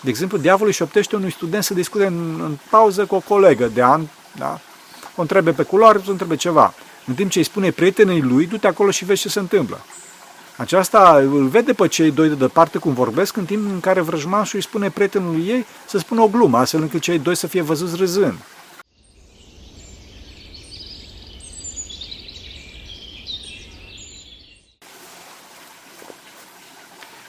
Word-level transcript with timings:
De 0.00 0.08
exemplu, 0.08 0.38
diavolul 0.38 0.68
își 0.68 0.82
optește 0.82 1.16
unui 1.16 1.30
student 1.30 1.64
să 1.64 1.74
discute 1.74 2.06
în, 2.06 2.40
în 2.40 2.58
pauză 2.70 3.04
cu 3.04 3.14
o 3.14 3.20
colegă 3.20 3.70
de 3.74 3.82
an, 3.82 4.02
da? 4.36 4.60
o 5.16 5.20
întrebe 5.20 5.52
pe 5.52 5.62
culoare, 5.62 6.00
o 6.06 6.10
întrebe 6.10 6.36
ceva. 6.36 6.74
În 7.06 7.14
timp 7.14 7.30
ce 7.30 7.38
îi 7.38 7.44
spune 7.44 7.70
prietenei 7.70 8.20
lui, 8.20 8.46
du-te 8.46 8.66
acolo 8.66 8.90
și 8.90 9.04
vezi 9.04 9.20
ce 9.20 9.28
se 9.28 9.38
întâmplă. 9.38 9.84
Aceasta 10.56 11.16
îl 11.16 11.46
vede 11.46 11.72
pe 11.72 11.88
cei 11.88 12.10
doi 12.10 12.28
de 12.28 12.34
departe 12.34 12.78
cum 12.78 12.92
vorbesc, 12.92 13.36
în 13.36 13.44
timp 13.44 13.70
în 13.72 13.80
care 13.80 14.00
vrăjmașul 14.00 14.58
îi 14.58 14.64
spune 14.64 14.90
prietenului 14.90 15.48
ei 15.48 15.66
să 15.86 15.98
spună 15.98 16.20
o 16.20 16.28
glumă, 16.28 16.58
astfel 16.58 16.80
încât 16.80 17.00
cei 17.00 17.18
doi 17.18 17.34
să 17.34 17.46
fie 17.46 17.62
văzuți 17.62 17.96
râzând. 17.96 18.38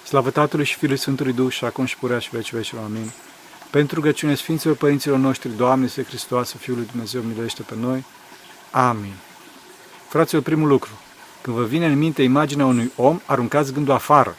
Slavă 0.07 0.29
Tatălui 0.29 0.65
și 0.65 0.75
Fiului 0.75 0.97
Sfântului 0.97 1.33
Duh 1.33 1.51
și 1.51 1.65
acum 1.65 1.85
și 1.85 1.97
purea 1.97 2.19
și 2.19 2.29
veci 2.31 2.53
vecilor. 2.53 2.83
Amin. 2.83 3.11
Pentru 3.69 3.95
rugăciune 3.95 4.35
Sfinților 4.35 4.75
Părinților 4.75 5.17
noștri, 5.17 5.55
Doamne, 5.55 5.85
Este 5.85 6.03
Hristos, 6.03 6.55
Fiul 6.59 6.75
lui 6.77 6.87
Dumnezeu, 6.91 7.21
miluiește 7.21 7.61
pe 7.61 7.75
noi. 7.75 8.05
Amin. 8.71 9.13
Fraților, 10.09 10.41
primul 10.41 10.67
lucru. 10.67 10.91
Când 11.41 11.55
vă 11.55 11.63
vine 11.63 11.85
în 11.85 11.97
minte 11.97 12.23
imaginea 12.23 12.65
unui 12.65 12.91
om, 12.95 13.19
aruncați 13.25 13.73
gândul 13.73 13.93
afară. 13.93 14.35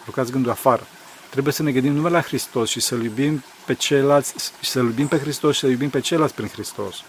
Aruncați 0.00 0.30
gândul 0.30 0.50
afară. 0.50 0.86
Trebuie 1.30 1.52
să 1.52 1.62
ne 1.62 1.72
gândim 1.72 1.92
numai 1.92 2.10
la 2.10 2.20
Hristos 2.20 2.70
și 2.70 2.80
să-L 2.80 3.02
iubim 3.02 3.44
pe 3.66 3.74
ceilalți, 3.74 4.34
și 4.60 4.70
să-L 4.70 4.84
iubim 4.84 5.06
pe 5.06 5.18
Hristos 5.18 5.54
și 5.54 5.60
să 5.60 5.66
iubim 5.66 5.90
pe 5.90 6.00
ceilalți 6.00 6.34
prin 6.34 6.48
Hristos. 6.48 7.02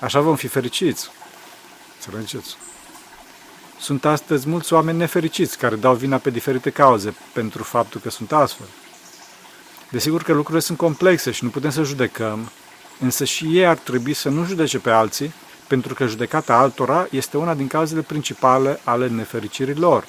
Așa 0.00 0.20
vom 0.20 0.36
fi 0.36 0.46
fericiți. 0.46 1.10
Înțelegeți? 2.04 2.56
Sunt 3.82 4.04
astăzi 4.04 4.48
mulți 4.48 4.72
oameni 4.72 4.98
nefericiți 4.98 5.58
care 5.58 5.76
dau 5.76 5.94
vina 5.94 6.16
pe 6.16 6.30
diferite 6.30 6.70
cauze 6.70 7.14
pentru 7.32 7.62
faptul 7.62 8.00
că 8.00 8.10
sunt 8.10 8.32
astfel. 8.32 8.66
Desigur 9.90 10.22
că 10.22 10.32
lucrurile 10.32 10.60
sunt 10.60 10.78
complexe 10.78 11.30
și 11.30 11.44
nu 11.44 11.50
putem 11.50 11.70
să 11.70 11.82
judecăm, 11.82 12.50
însă 13.00 13.24
și 13.24 13.44
ei 13.44 13.66
ar 13.66 13.76
trebui 13.76 14.12
să 14.12 14.28
nu 14.28 14.44
judece 14.44 14.78
pe 14.78 14.90
alții, 14.90 15.32
pentru 15.66 15.94
că 15.94 16.06
judecata 16.06 16.54
altora 16.54 17.06
este 17.10 17.36
una 17.36 17.54
din 17.54 17.66
cauzele 17.66 18.00
principale 18.00 18.80
ale 18.84 19.08
nefericirii 19.08 19.74
lor. 19.74 20.04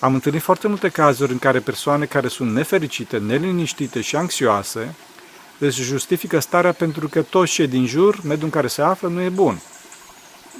Am 0.00 0.14
întâlnit 0.14 0.42
foarte 0.42 0.68
multe 0.68 0.88
cazuri 0.88 1.32
în 1.32 1.38
care 1.38 1.58
persoane 1.58 2.04
care 2.04 2.28
sunt 2.28 2.52
nefericite, 2.52 3.18
neliniștite 3.18 4.00
și 4.00 4.16
anxioase 4.16 4.94
își 5.58 5.82
justifică 5.82 6.38
starea 6.38 6.72
pentru 6.72 7.08
că 7.08 7.22
toți 7.22 7.52
cei 7.52 7.66
din 7.66 7.86
jur, 7.86 8.20
mediul 8.22 8.44
în 8.44 8.50
care 8.50 8.66
se 8.66 8.82
află, 8.82 9.08
nu 9.08 9.20
e 9.20 9.28
bun. 9.28 9.60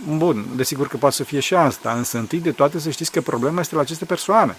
Bun, 0.09 0.47
desigur 0.56 0.89
că 0.89 0.97
poate 0.97 1.14
să 1.14 1.25
fie 1.25 1.41
și 1.41 1.55
asta, 1.55 1.92
însă 1.92 2.19
întâi 2.19 2.41
de 2.41 2.53
toate 2.53 2.78
să 2.78 2.91
știți 2.91 3.11
că 3.11 3.20
problema 3.20 3.61
este 3.61 3.75
la 3.75 3.81
aceste 3.81 4.05
persoane. 4.05 4.56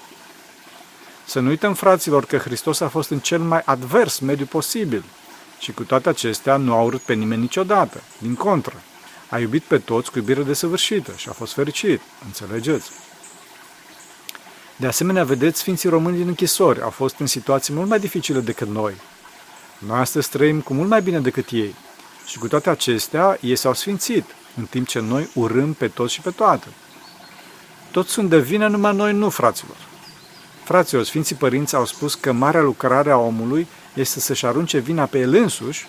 Să 1.26 1.40
nu 1.40 1.50
uităm, 1.50 1.74
fraților, 1.74 2.26
că 2.26 2.38
Hristos 2.38 2.80
a 2.80 2.88
fost 2.88 3.10
în 3.10 3.20
cel 3.20 3.40
mai 3.40 3.62
advers 3.66 4.20
mediu 4.20 4.46
posibil 4.46 5.04
și 5.60 5.72
cu 5.72 5.84
toate 5.84 6.10
acestea 6.10 6.58
nu 6.58 6.74
a 6.74 6.82
urât 6.82 7.02
pe 7.02 7.14
nimeni 7.14 7.42
niciodată, 7.42 8.02
din 8.18 8.36
contră. 8.36 8.82
A 9.30 9.40
iubit 9.40 9.64
pe 9.64 9.78
toți 9.78 10.12
cu 10.12 10.18
iubire 10.18 10.44
desăvârșită 10.44 11.14
și 11.16 11.30
a 11.30 11.32
fost 11.32 11.54
fericit, 11.54 12.02
înțelegeți? 12.26 12.90
De 14.76 14.88
asemenea, 14.88 15.24
vedeți, 15.24 15.60
Sfinții 15.60 15.90
Români 15.90 16.18
din 16.18 16.28
închisori 16.28 16.82
au 16.82 16.90
fost 16.90 17.20
în 17.20 17.26
situații 17.26 17.74
mult 17.74 17.90
mai 17.90 18.00
dificile 18.00 18.40
decât 18.40 18.68
noi. 18.68 18.94
Noi 19.78 20.00
astăzi 20.00 20.30
trăim 20.30 20.62
cu 20.62 20.74
mult 20.74 20.90
mai 20.90 21.02
bine 21.02 21.20
decât 21.20 21.50
ei 21.50 21.76
și 22.26 22.38
cu 22.38 22.48
toate 22.48 22.70
acestea 22.70 23.38
ei 23.42 23.56
s-au 23.56 23.74
sfințit, 23.74 24.26
în 24.58 24.66
timp 24.66 24.88
ce 24.88 25.00
noi 25.00 25.30
urâm 25.34 25.74
pe 25.74 25.88
toți 25.88 26.14
și 26.14 26.22
pe 26.22 26.30
toate. 26.30 26.68
Toți 27.92 28.12
sunt 28.12 28.30
de 28.30 28.40
vină, 28.40 28.68
numai 28.68 28.96
noi 28.96 29.14
nu, 29.14 29.30
fraților. 29.30 29.78
Fraților, 30.64 31.04
Sfinții 31.04 31.36
Părinți 31.36 31.76
au 31.76 31.86
spus 31.86 32.16
că 32.16 32.32
marea 32.32 32.62
lucrare 32.62 33.12
a 33.12 33.18
omului 33.18 33.68
este 33.94 34.20
să-și 34.20 34.46
arunce 34.46 34.78
vina 34.78 35.06
pe 35.06 35.20
el 35.20 35.34
însuși, 35.34 35.88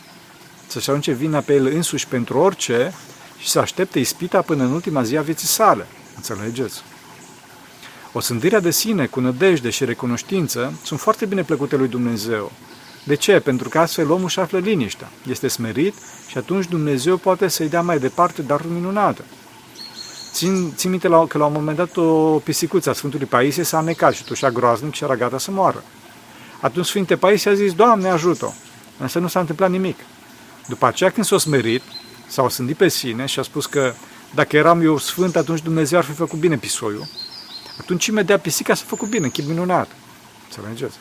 să-și 0.67 0.89
arunce 0.89 1.12
vina 1.12 1.41
pe 1.41 1.55
el 1.55 1.67
însuși 1.67 2.06
pentru 2.06 2.39
orice 2.39 2.92
și 3.39 3.48
să 3.48 3.59
aștepte 3.59 3.98
ispita 3.98 4.42
până 4.42 4.65
în 4.65 4.72
ultima 4.72 5.03
zi 5.03 5.16
a 5.16 5.22
vieții 5.22 5.47
sale. 5.47 5.87
Înțelegeți? 6.16 6.82
O 8.12 8.21
sândirea 8.21 8.60
de 8.60 8.71
sine 8.71 9.06
cu 9.06 9.21
nădejde 9.21 9.71
și 9.71 9.84
recunoștință 9.84 10.72
sunt 10.84 11.00
foarte 11.00 11.26
bine 11.26 11.43
plăcute 11.43 11.76
lui 11.76 11.88
Dumnezeu. 11.88 12.53
De 13.06 13.15
ce? 13.15 13.41
Pentru 13.41 13.69
că 13.69 13.78
astfel 13.78 14.11
omul 14.11 14.25
își 14.25 14.41
află 14.41 14.59
liniștea, 14.59 15.09
este 15.28 15.49
smerit 15.49 15.94
și 16.28 16.39
atunci 16.39 16.67
Dumnezeu 16.67 17.17
poate 17.17 17.49
să-i 17.49 17.69
dea 17.69 17.83
mai 17.83 17.99
departe 17.99 18.43
daruri 18.43 18.72
minunate. 18.72 19.25
Țin, 20.33 20.72
țin 20.77 20.91
minte 20.91 21.09
la, 21.09 21.27
că 21.27 21.39
la 21.39 21.47
un 21.47 21.53
moment 21.53 21.77
dat 21.77 21.97
o 21.97 22.39
pisicuță 22.39 22.91
a 22.91 22.93
Sfântului 22.93 23.27
Paisie 23.27 23.62
s-a 23.62 23.81
necat 23.81 24.15
și 24.15 24.25
tușea 24.25 24.50
groaznic 24.50 24.94
și 24.94 25.05
era 25.05 25.17
gata 25.17 25.39
să 25.39 25.50
moară. 25.50 25.84
Atunci 26.61 26.87
Sfinte 26.87 27.17
Paisie 27.17 27.50
a 27.50 27.55
zis, 27.55 27.72
Doamne 27.72 28.09
ajută 28.09 28.55
Însă 28.99 29.19
nu 29.19 29.28
s-a 29.28 29.41
întâmplat 29.41 29.71
nimic. 29.71 29.99
După 30.69 30.87
aceea 30.87 31.11
când 31.11 31.27
s-a 31.27 31.38
smerit, 31.38 31.83
s-a 32.27 32.49
sândit 32.49 32.77
pe 32.77 32.88
sine 32.88 33.27
și 33.27 33.38
a 33.38 33.43
spus 33.43 33.67
că 33.67 33.94
dacă 34.34 34.56
eram 34.56 34.81
eu 34.81 34.99
sfânt, 34.99 35.37
atunci 35.37 35.62
Dumnezeu 35.62 35.99
ar 35.99 36.05
fi 36.05 36.12
făcut 36.12 36.38
bine 36.38 36.56
pisoiul. 36.56 37.06
Atunci 37.81 38.06
imediat 38.06 38.41
pisica 38.41 38.75
s-a 38.75 38.84
făcut 38.87 39.09
bine, 39.09 39.28
chip 39.28 39.47
minunat. 39.47 39.88
Înțelegeți? 40.44 40.97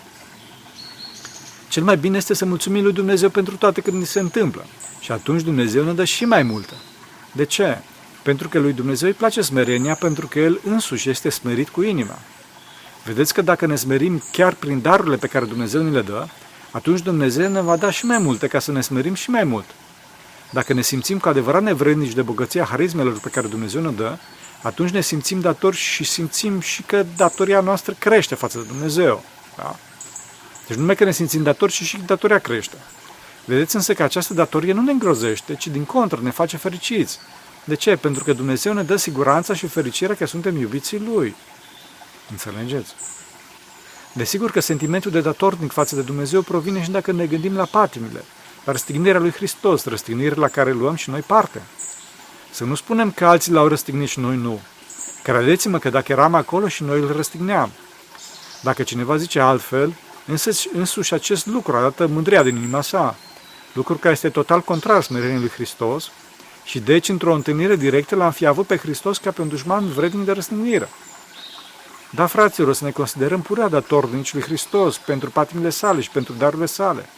Cel 1.67 1.83
mai 1.83 1.97
bine 1.97 2.17
este 2.17 2.33
să 2.33 2.45
mulțumim 2.45 2.83
lui 2.83 2.93
Dumnezeu 2.93 3.29
pentru 3.29 3.55
toate 3.55 3.81
când 3.81 3.97
ni 3.97 4.05
se 4.05 4.19
întâmplă. 4.19 4.65
Și 4.99 5.11
atunci 5.11 5.41
Dumnezeu 5.41 5.83
ne 5.83 5.93
dă 5.93 6.03
și 6.03 6.25
mai 6.25 6.43
multă. 6.43 6.73
De 7.31 7.45
ce? 7.45 7.77
Pentru 8.21 8.49
că 8.49 8.59
lui 8.59 8.73
Dumnezeu 8.73 9.07
îi 9.07 9.13
place 9.13 9.41
smerenia, 9.41 9.95
pentru 9.95 10.27
că 10.27 10.39
El 10.39 10.59
însuși 10.63 11.09
este 11.09 11.29
smerit 11.29 11.69
cu 11.69 11.81
inima. 11.81 12.17
Vedeți 13.05 13.33
că 13.33 13.41
dacă 13.41 13.65
ne 13.65 13.75
smerim 13.75 14.23
chiar 14.31 14.53
prin 14.53 14.81
darurile 14.81 15.15
pe 15.15 15.27
care 15.27 15.45
Dumnezeu 15.45 15.81
ni 15.81 15.91
le 15.91 16.01
dă, 16.01 16.27
atunci 16.71 17.01
Dumnezeu 17.01 17.49
ne 17.49 17.61
va 17.61 17.75
da 17.75 17.91
și 17.91 18.05
mai 18.05 18.17
multe 18.17 18.47
ca 18.47 18.59
să 18.59 18.71
ne 18.71 18.81
smerim 18.81 19.13
și 19.13 19.29
mai 19.29 19.43
mult. 19.43 19.65
Dacă 20.51 20.73
ne 20.73 20.81
simțim 20.81 21.17
cu 21.17 21.29
adevărat 21.29 21.63
nevrednici 21.63 22.13
de 22.13 22.21
bogăția 22.21 22.63
harismelor 22.63 23.19
pe 23.19 23.29
care 23.29 23.47
Dumnezeu 23.47 23.81
ne 23.81 23.91
dă, 23.91 24.17
atunci 24.61 24.89
ne 24.89 25.01
simțim 25.01 25.39
datori 25.39 25.75
și 25.75 26.03
simțim 26.03 26.59
și 26.59 26.81
că 26.81 27.05
datoria 27.17 27.59
noastră 27.59 27.95
crește 27.99 28.35
față 28.35 28.57
de 28.57 28.63
Dumnezeu. 28.67 29.23
Da? 29.57 29.75
Deci 30.67 30.75
nu 30.75 30.81
numai 30.81 30.95
că 30.95 31.03
ne 31.03 31.11
simțim 31.11 31.43
datori, 31.43 31.71
ci 31.71 31.83
și 31.83 31.97
datoria 32.05 32.39
crește. 32.39 32.77
Vedeți 33.45 33.75
însă 33.75 33.93
că 33.93 34.03
această 34.03 34.33
datorie 34.33 34.73
nu 34.73 34.81
ne 34.81 34.91
îngrozește, 34.91 35.55
ci 35.55 35.67
din 35.67 35.83
contră 35.83 36.19
ne 36.23 36.29
face 36.29 36.57
fericiți. 36.57 37.19
De 37.63 37.75
ce? 37.75 37.95
Pentru 37.95 38.23
că 38.23 38.33
Dumnezeu 38.33 38.73
ne 38.73 38.83
dă 38.83 38.95
siguranța 38.95 39.53
și 39.53 39.67
fericirea 39.67 40.15
că 40.15 40.25
suntem 40.25 40.57
iubiții 40.57 40.99
Lui. 40.99 41.35
Înțelegeți? 42.31 42.93
Desigur 44.13 44.51
că 44.51 44.59
sentimentul 44.59 45.11
de 45.11 45.21
datornic 45.21 45.71
față 45.71 45.95
de 45.95 46.01
Dumnezeu 46.01 46.41
provine 46.41 46.83
și 46.83 46.91
dacă 46.91 47.11
ne 47.11 47.25
gândim 47.25 47.55
la 47.55 47.65
patimile, 47.65 48.23
la 48.63 48.71
răstignirea 48.71 49.19
lui 49.19 49.31
Hristos, 49.31 49.85
răstignire 49.85 50.35
la 50.35 50.47
care 50.47 50.71
luăm 50.71 50.95
și 50.95 51.09
noi 51.09 51.21
parte. 51.21 51.61
Să 52.51 52.63
nu 52.63 52.75
spunem 52.75 53.11
că 53.11 53.25
alții 53.25 53.51
l-au 53.51 53.67
răstignit 53.67 54.09
și 54.09 54.19
noi 54.19 54.35
nu. 54.35 54.59
Credeți-mă 55.23 55.79
că 55.79 55.89
dacă 55.89 56.11
eram 56.11 56.33
acolo 56.33 56.67
și 56.67 56.83
noi 56.83 56.99
îl 56.99 57.11
răstigneam. 57.11 57.71
Dacă 58.61 58.83
cineva 58.83 59.17
zice 59.17 59.39
altfel, 59.39 59.93
însăși, 60.25 60.69
însuși 60.73 61.13
acest 61.13 61.45
lucru 61.45 61.75
arată 61.75 62.07
mândria 62.07 62.43
din 62.43 62.55
inima 62.55 62.81
sa, 62.81 63.15
lucru 63.73 63.93
care 63.93 64.13
este 64.13 64.29
total 64.29 64.61
contrar 64.61 65.03
smereniei 65.03 65.39
lui 65.39 65.49
Hristos 65.49 66.11
și 66.63 66.79
deci 66.79 67.09
într-o 67.09 67.33
întâlnire 67.33 67.75
directă 67.75 68.15
l-am 68.15 68.31
fi 68.31 68.45
avut 68.45 68.67
pe 68.67 68.77
Hristos 68.77 69.17
ca 69.17 69.31
pe 69.31 69.41
un 69.41 69.47
dușman 69.47 69.87
vrednic 69.87 70.25
de 70.25 70.31
răstignire. 70.31 70.89
Da, 72.09 72.25
fraților, 72.25 72.73
să 72.73 72.83
ne 72.83 72.91
considerăm 72.91 73.41
purea 73.41 73.67
datornici 73.67 74.33
lui 74.33 74.41
Hristos 74.41 74.97
pentru 74.97 75.29
patimile 75.29 75.69
sale 75.69 76.01
și 76.01 76.09
pentru 76.09 76.33
darurile 76.33 76.65
sale, 76.65 77.09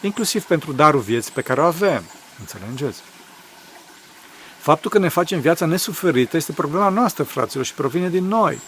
inclusiv 0.00 0.44
pentru 0.44 0.72
darul 0.72 1.00
vieții 1.00 1.32
pe 1.32 1.42
care 1.42 1.60
o 1.60 1.64
avem. 1.64 2.02
Înțelegeți? 2.40 3.02
Faptul 4.58 4.90
că 4.90 4.98
ne 4.98 5.08
facem 5.08 5.40
viața 5.40 5.66
nesuferită 5.66 6.36
este 6.36 6.52
problema 6.52 6.88
noastră, 6.88 7.24
fraților, 7.24 7.64
și 7.64 7.74
provine 7.74 8.08
din 8.08 8.24
noi. 8.24 8.60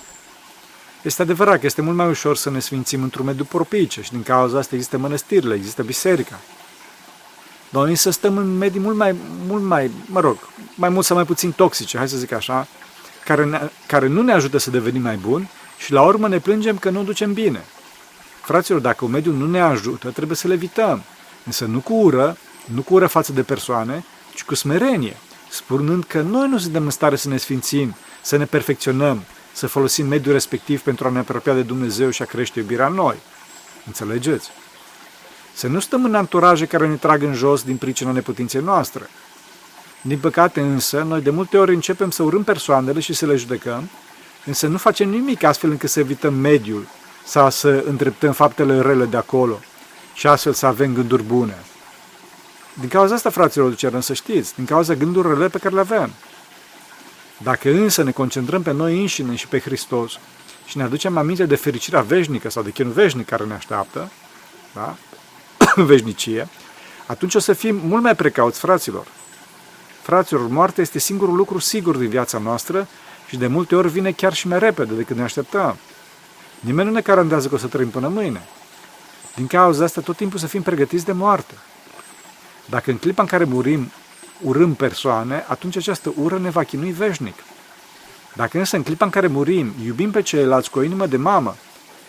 Este 1.06 1.22
adevărat 1.22 1.60
că 1.60 1.66
este 1.66 1.82
mult 1.82 1.96
mai 1.96 2.08
ușor 2.08 2.36
să 2.36 2.50
ne 2.50 2.58
sfințim 2.58 3.02
într-un 3.02 3.24
mediu 3.24 3.44
propice 3.44 4.02
și 4.02 4.10
din 4.10 4.22
cauza 4.22 4.58
asta 4.58 4.74
există 4.74 4.98
mănăstirile, 4.98 5.54
există 5.54 5.82
biserica. 5.82 6.40
Dar 7.68 7.82
noi 7.82 7.94
să 7.94 8.10
stăm 8.10 8.36
în 8.36 8.56
medii 8.56 8.80
mult 8.80 8.96
mai, 8.96 9.14
mult 9.46 9.62
mai, 9.62 9.90
mă 10.06 10.20
rog, 10.20 10.38
mai 10.74 10.88
mult 10.88 11.04
sau 11.04 11.16
mai 11.16 11.24
puțin 11.24 11.52
toxice, 11.52 11.96
hai 11.96 12.08
să 12.08 12.16
zic 12.16 12.32
așa, 12.32 12.66
care, 13.24 13.44
ne, 13.44 13.70
care 13.86 14.06
nu 14.06 14.22
ne 14.22 14.32
ajută 14.32 14.58
să 14.58 14.70
devenim 14.70 15.02
mai 15.02 15.16
buni 15.16 15.50
și 15.78 15.92
la 15.92 16.02
urmă 16.02 16.28
ne 16.28 16.38
plângem 16.38 16.78
că 16.78 16.90
nu 16.90 17.02
ducem 17.02 17.32
bine. 17.32 17.64
Fraților, 18.42 18.80
dacă 18.80 19.04
un 19.04 19.10
mediu 19.10 19.32
nu 19.32 19.46
ne 19.46 19.60
ajută, 19.60 20.10
trebuie 20.10 20.36
să 20.36 20.48
le 20.48 20.54
evităm. 20.54 21.02
Însă 21.44 21.64
nu 21.64 21.78
cu 21.78 21.94
ură, 21.94 22.36
nu 22.64 22.82
cu 22.82 22.94
ură 22.94 23.06
față 23.06 23.32
de 23.32 23.42
persoane, 23.42 24.04
ci 24.34 24.44
cu 24.44 24.54
smerenie, 24.54 25.16
spunând 25.50 26.04
că 26.04 26.20
noi 26.20 26.48
nu 26.48 26.58
suntem 26.58 26.84
în 26.84 26.90
stare 26.90 27.16
să 27.16 27.28
ne 27.28 27.36
sfințim, 27.36 27.96
să 28.22 28.36
ne 28.36 28.44
perfecționăm, 28.44 29.22
să 29.56 29.66
folosim 29.66 30.06
mediul 30.06 30.32
respectiv 30.32 30.80
pentru 30.80 31.06
a 31.06 31.10
ne 31.10 31.18
apropia 31.18 31.54
de 31.54 31.62
Dumnezeu 31.62 32.10
și 32.10 32.22
a 32.22 32.24
crește 32.24 32.58
iubirea 32.58 32.86
în 32.86 32.94
noi. 32.94 33.16
Înțelegeți? 33.86 34.50
Să 35.54 35.66
nu 35.66 35.80
stăm 35.80 36.04
în 36.04 36.14
anturaje 36.14 36.66
care 36.66 36.86
ne 36.88 36.94
trag 36.94 37.22
în 37.22 37.34
jos 37.34 37.62
din 37.62 37.76
pricina 37.76 38.12
neputinței 38.12 38.60
noastre. 38.60 39.10
Din 40.00 40.18
păcate 40.18 40.60
însă, 40.60 41.02
noi 41.02 41.20
de 41.20 41.30
multe 41.30 41.58
ori 41.58 41.74
începem 41.74 42.10
să 42.10 42.22
urâm 42.22 42.42
persoanele 42.42 43.00
și 43.00 43.12
să 43.12 43.26
le 43.26 43.36
judecăm, 43.36 43.90
însă 44.44 44.66
nu 44.66 44.76
facem 44.76 45.08
nimic 45.08 45.42
astfel 45.42 45.70
încât 45.70 45.90
să 45.90 46.00
evităm 46.00 46.34
mediul 46.34 46.86
sau 47.24 47.50
să 47.50 47.84
îndreptăm 47.86 48.32
faptele 48.32 48.80
rele 48.80 49.04
de 49.04 49.16
acolo 49.16 49.58
și 50.14 50.26
astfel 50.26 50.52
să 50.52 50.66
avem 50.66 50.94
gânduri 50.94 51.22
bune. 51.22 51.56
Din 52.80 52.88
cauza 52.88 53.14
asta, 53.14 53.30
fraților, 53.30 53.74
cerem 53.74 54.00
să 54.00 54.14
știți, 54.14 54.54
din 54.54 54.64
cauza 54.64 54.94
gândurile 54.94 55.48
pe 55.48 55.58
care 55.58 55.74
le 55.74 55.80
avem. 55.80 56.10
Dacă 57.42 57.70
însă 57.70 58.02
ne 58.02 58.10
concentrăm 58.10 58.62
pe 58.62 58.70
noi 58.70 59.00
înșine 59.00 59.34
și 59.34 59.48
pe 59.48 59.60
Hristos 59.60 60.12
și 60.66 60.76
ne 60.76 60.82
aducem 60.82 61.16
aminte 61.16 61.46
de 61.46 61.54
fericirea 61.54 62.00
veșnică 62.00 62.50
sau 62.50 62.62
de 62.62 62.70
chinul 62.70 62.92
veșnic 62.92 63.26
care 63.26 63.44
ne 63.44 63.54
așteaptă, 63.54 64.10
da? 64.74 64.96
veșnicie, 65.92 66.48
atunci 67.06 67.34
o 67.34 67.38
să 67.38 67.52
fim 67.52 67.80
mult 67.84 68.02
mai 68.02 68.14
precauți, 68.14 68.58
fraților. 68.58 69.06
Fraților, 70.02 70.48
moartea 70.48 70.82
este 70.82 70.98
singurul 70.98 71.34
lucru 71.34 71.58
sigur 71.58 71.96
din 71.96 72.08
viața 72.08 72.38
noastră 72.38 72.88
și 73.28 73.36
de 73.36 73.46
multe 73.46 73.76
ori 73.76 73.88
vine 73.88 74.12
chiar 74.12 74.32
și 74.32 74.48
mai 74.48 74.58
repede 74.58 74.94
decât 74.94 75.16
ne 75.16 75.22
așteptăm. 75.22 75.76
Nimeni 76.60 76.88
nu 76.88 76.94
ne 76.94 77.00
garantează 77.00 77.48
că 77.48 77.54
o 77.54 77.58
să 77.58 77.66
trăim 77.66 77.88
până 77.88 78.08
mâine. 78.08 78.42
Din 79.34 79.46
cauza 79.46 79.84
asta, 79.84 80.00
tot 80.00 80.16
timpul 80.16 80.38
să 80.38 80.46
fim 80.46 80.62
pregătiți 80.62 81.04
de 81.04 81.12
moarte. 81.12 81.54
Dacă 82.66 82.90
în 82.90 82.96
clipa 82.96 83.22
în 83.22 83.28
care 83.28 83.44
murim 83.44 83.90
urâm 84.42 84.74
persoane, 84.74 85.44
atunci 85.48 85.76
această 85.76 86.12
ură 86.16 86.38
ne 86.38 86.50
va 86.50 86.64
chinui 86.64 86.92
veșnic. 86.92 87.34
Dacă 88.34 88.58
însă 88.58 88.76
în 88.76 88.82
clipa 88.82 89.04
în 89.04 89.10
care 89.10 89.26
murim 89.26 89.74
iubim 89.84 90.10
pe 90.10 90.22
ceilalți 90.22 90.70
cu 90.70 90.78
o 90.78 90.82
inimă 90.82 91.06
de 91.06 91.16
mamă, 91.16 91.56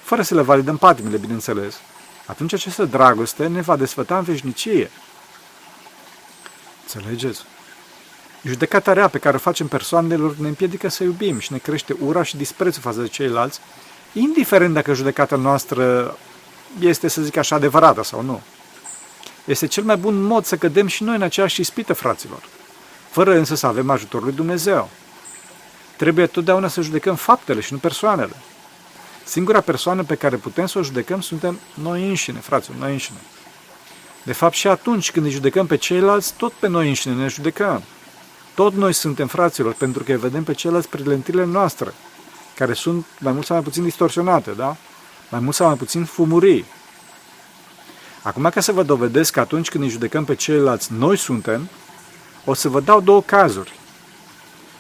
fără 0.04 0.22
să 0.22 0.36
le 0.36 0.42
validăm 0.42 0.78
patimile, 0.78 1.18
bineînțeles, 1.18 1.80
atunci 2.26 2.54
această 2.54 2.86
dragoste 2.86 3.48
ne 3.48 3.62
va 3.62 3.76
desfăta 3.76 4.18
în 4.18 4.24
veșnicie. 4.24 4.92
Înțelegeți? 6.84 7.42
Judecata 8.44 8.94
rea 8.94 9.08
pe 9.08 9.18
care 9.18 9.36
o 9.36 9.40
facem 9.40 9.68
persoanelor 9.68 10.36
ne 10.36 10.48
împiedică 10.48 10.88
să 10.88 11.04
iubim 11.04 11.40
și 11.40 11.52
ne 11.52 11.58
crește 11.58 11.96
ura 12.00 12.24
și 12.24 12.38
disprețul 12.38 12.82
față 12.82 13.02
de 13.02 13.08
ceilalți, 13.08 13.60
indiferent 14.14 14.74
dacă 14.74 14.94
judecata 14.94 15.36
noastră 15.36 16.18
este, 16.80 17.08
să 17.08 17.22
zic 17.22 17.38
așa, 17.38 17.56
adevărată 17.56 18.04
sau 18.04 18.22
nu. 18.22 18.42
Este 19.48 19.68
cel 19.68 19.84
mai 19.84 19.98
bun 19.98 20.22
mod 20.22 20.46
să 20.46 20.58
cădem 20.58 20.88
și 20.88 21.04
noi 21.04 21.16
în 21.16 21.22
aceeași 21.22 21.62
ispită, 21.62 21.94
fraților, 21.94 22.44
fără 23.10 23.38
însă 23.38 23.56
să 23.56 23.68
avem 23.68 23.90
ajutorul 23.90 24.26
lui 24.26 24.36
Dumnezeu. 24.36 24.90
Trebuie 25.96 26.26
totdeauna 26.26 26.68
să 26.68 26.82
judecăm 26.82 27.16
faptele 27.16 27.62
și 27.62 27.74
nu 27.74 27.80
persoanele. 27.80 28.34
Singura 29.24 29.62
persoană 29.62 30.04
pe 30.04 30.16
care 30.16 30.36
putem 30.36 30.66
să 30.66 30.78
o 30.78 30.84
judecăm 30.84 31.22
suntem 31.22 31.60
noi 31.74 32.08
înșine, 32.08 32.40
fraților, 32.40 32.78
noi 32.78 32.92
înșine. 32.92 33.18
De 34.24 34.34
fapt, 34.34 34.54
și 34.54 34.68
atunci 34.68 35.12
când 35.12 35.26
îi 35.26 35.32
judecăm 35.32 35.66
pe 35.66 35.76
ceilalți, 35.76 36.34
tot 36.38 36.52
pe 36.52 36.68
noi 36.68 36.88
înșine 36.88 37.14
ne 37.14 37.28
judecăm. 37.28 37.84
Tot 38.56 38.74
noi 38.74 38.94
suntem 38.94 39.28
fraților, 39.28 39.74
pentru 39.74 40.04
că 40.04 40.14
vedem 40.14 40.44
pe 40.44 40.54
ceilalți 40.54 40.90
prin 40.90 41.08
lentilele 41.08 41.46
noastre, 41.46 41.94
care 42.56 42.74
sunt 42.74 43.06
mai 43.20 43.34
mult 43.34 43.46
sau 43.46 43.56
mai 43.56 43.66
puțin 43.66 43.84
distorsionate, 43.84 44.52
da? 44.52 44.76
Mai 45.30 45.40
mult 45.40 45.56
sau 45.56 45.68
mai 45.68 45.76
puțin 45.76 46.06
fumurii. 46.06 46.66
Acum, 48.28 48.50
ca 48.50 48.62
să 48.62 48.72
vă 48.72 48.84
dovedesc 48.84 49.34
că 49.34 49.40
atunci 49.40 49.70
când 49.70 49.84
îi 49.84 49.90
judecăm 49.90 50.24
pe 50.24 50.36
ceilalți, 50.36 50.90
noi 50.98 51.18
suntem, 51.18 51.70
o 52.46 52.54
să 52.54 52.70
vă 52.70 52.80
dau 52.80 53.02
două 53.02 53.22
cazuri. 53.22 53.80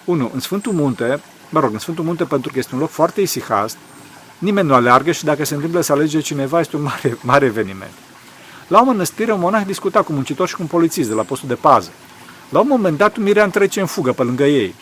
Unu, 0.05 0.31
în 0.33 0.39
Sfântul 0.39 0.73
Munte, 0.73 1.19
mă 1.49 1.59
rog, 1.59 1.73
în 1.73 1.79
Sfântul 1.79 2.03
Munte 2.03 2.23
pentru 2.23 2.51
că 2.51 2.59
este 2.59 2.75
un 2.75 2.79
loc 2.79 2.89
foarte 2.89 3.21
isihast, 3.21 3.77
nimeni 4.37 4.67
nu 4.67 4.73
aleargă 4.73 5.11
și 5.11 5.23
dacă 5.23 5.45
se 5.45 5.53
întâmplă 5.53 5.81
să 5.81 5.91
alege 5.91 6.19
cineva, 6.19 6.59
este 6.59 6.75
un 6.75 6.81
mare, 6.81 7.17
mare 7.31 7.45
eveniment. 7.45 7.91
La 8.67 8.79
o 8.79 8.83
mănăstire, 8.83 9.31
un 9.31 9.39
monah 9.39 9.65
discuta 9.65 10.01
cu 10.01 10.13
muncitor 10.13 10.47
și 10.47 10.55
cu 10.55 10.61
un 10.61 10.67
polițist 10.67 11.09
de 11.09 11.15
la 11.15 11.23
postul 11.23 11.47
de 11.47 11.55
pază. 11.55 11.89
La 12.49 12.59
un 12.59 12.67
moment 12.67 12.97
dat, 12.97 13.17
un 13.17 13.23
mirean 13.23 13.49
trece 13.49 13.79
în 13.79 13.85
fugă 13.85 14.11
pe 14.11 14.23
lângă 14.23 14.45
ei. 14.45 14.75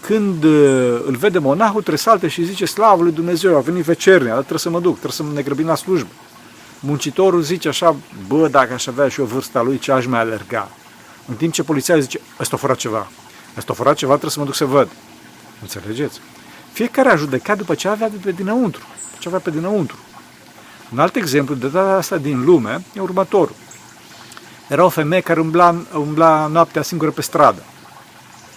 Când 0.00 0.44
uh, 0.44 1.02
îl 1.06 1.16
vede 1.16 1.38
monahul, 1.38 1.82
tresalte 1.82 2.28
și 2.28 2.44
zice, 2.44 2.64
slavă 2.64 3.02
lui 3.02 3.12
Dumnezeu, 3.12 3.56
a 3.56 3.60
venit 3.60 3.84
vecernia, 3.84 4.34
trebuie 4.34 4.58
să 4.58 4.70
mă 4.70 4.80
duc, 4.80 4.92
trebuie 4.92 5.12
să 5.12 5.34
ne 5.34 5.42
grăbim 5.42 5.66
la 5.66 5.74
slujbă. 5.74 6.10
Muncitorul 6.80 7.42
zice 7.42 7.68
așa, 7.68 7.96
bă, 8.26 8.48
dacă 8.48 8.72
aș 8.72 8.86
avea 8.86 9.08
și 9.08 9.20
o 9.20 9.24
vârsta 9.24 9.62
lui, 9.62 9.78
ce 9.78 9.92
aș 9.92 10.06
mai 10.06 10.20
alerga? 10.20 10.68
În 11.26 11.34
timp 11.34 11.52
ce 11.52 11.62
poliția 11.62 11.98
zice, 11.98 12.20
ăsta 12.40 12.56
a 12.56 12.58
furat 12.58 12.76
ceva, 12.76 13.10
ăsta 13.56 13.72
a 13.72 13.74
furat 13.74 13.96
ceva, 13.96 14.10
trebuie 14.10 14.32
să 14.32 14.38
mă 14.38 14.44
duc 14.44 14.54
să 14.54 14.64
văd. 14.64 14.88
Înțelegeți? 15.62 16.20
Fiecare 16.72 17.08
a 17.08 17.16
judecat 17.16 17.56
după 17.56 17.74
ce 17.74 17.88
avea 17.88 18.08
de 18.08 18.16
pe 18.22 18.32
dinăuntru, 18.32 18.82
ce 19.18 19.28
avea 19.28 19.40
pe 19.40 19.50
dinăuntru. 19.50 19.96
Un 20.92 20.98
alt 20.98 21.16
exemplu 21.16 21.54
de 21.54 21.68
data 21.68 21.96
asta 21.96 22.16
din 22.16 22.44
lume 22.44 22.84
e 22.94 23.00
următorul. 23.00 23.54
Era 24.68 24.84
o 24.84 24.88
femeie 24.88 25.22
care 25.22 25.40
umbla, 25.40 25.74
umbla 25.94 26.46
noaptea 26.46 26.82
singură 26.82 27.10
pe 27.10 27.22
stradă. 27.22 27.62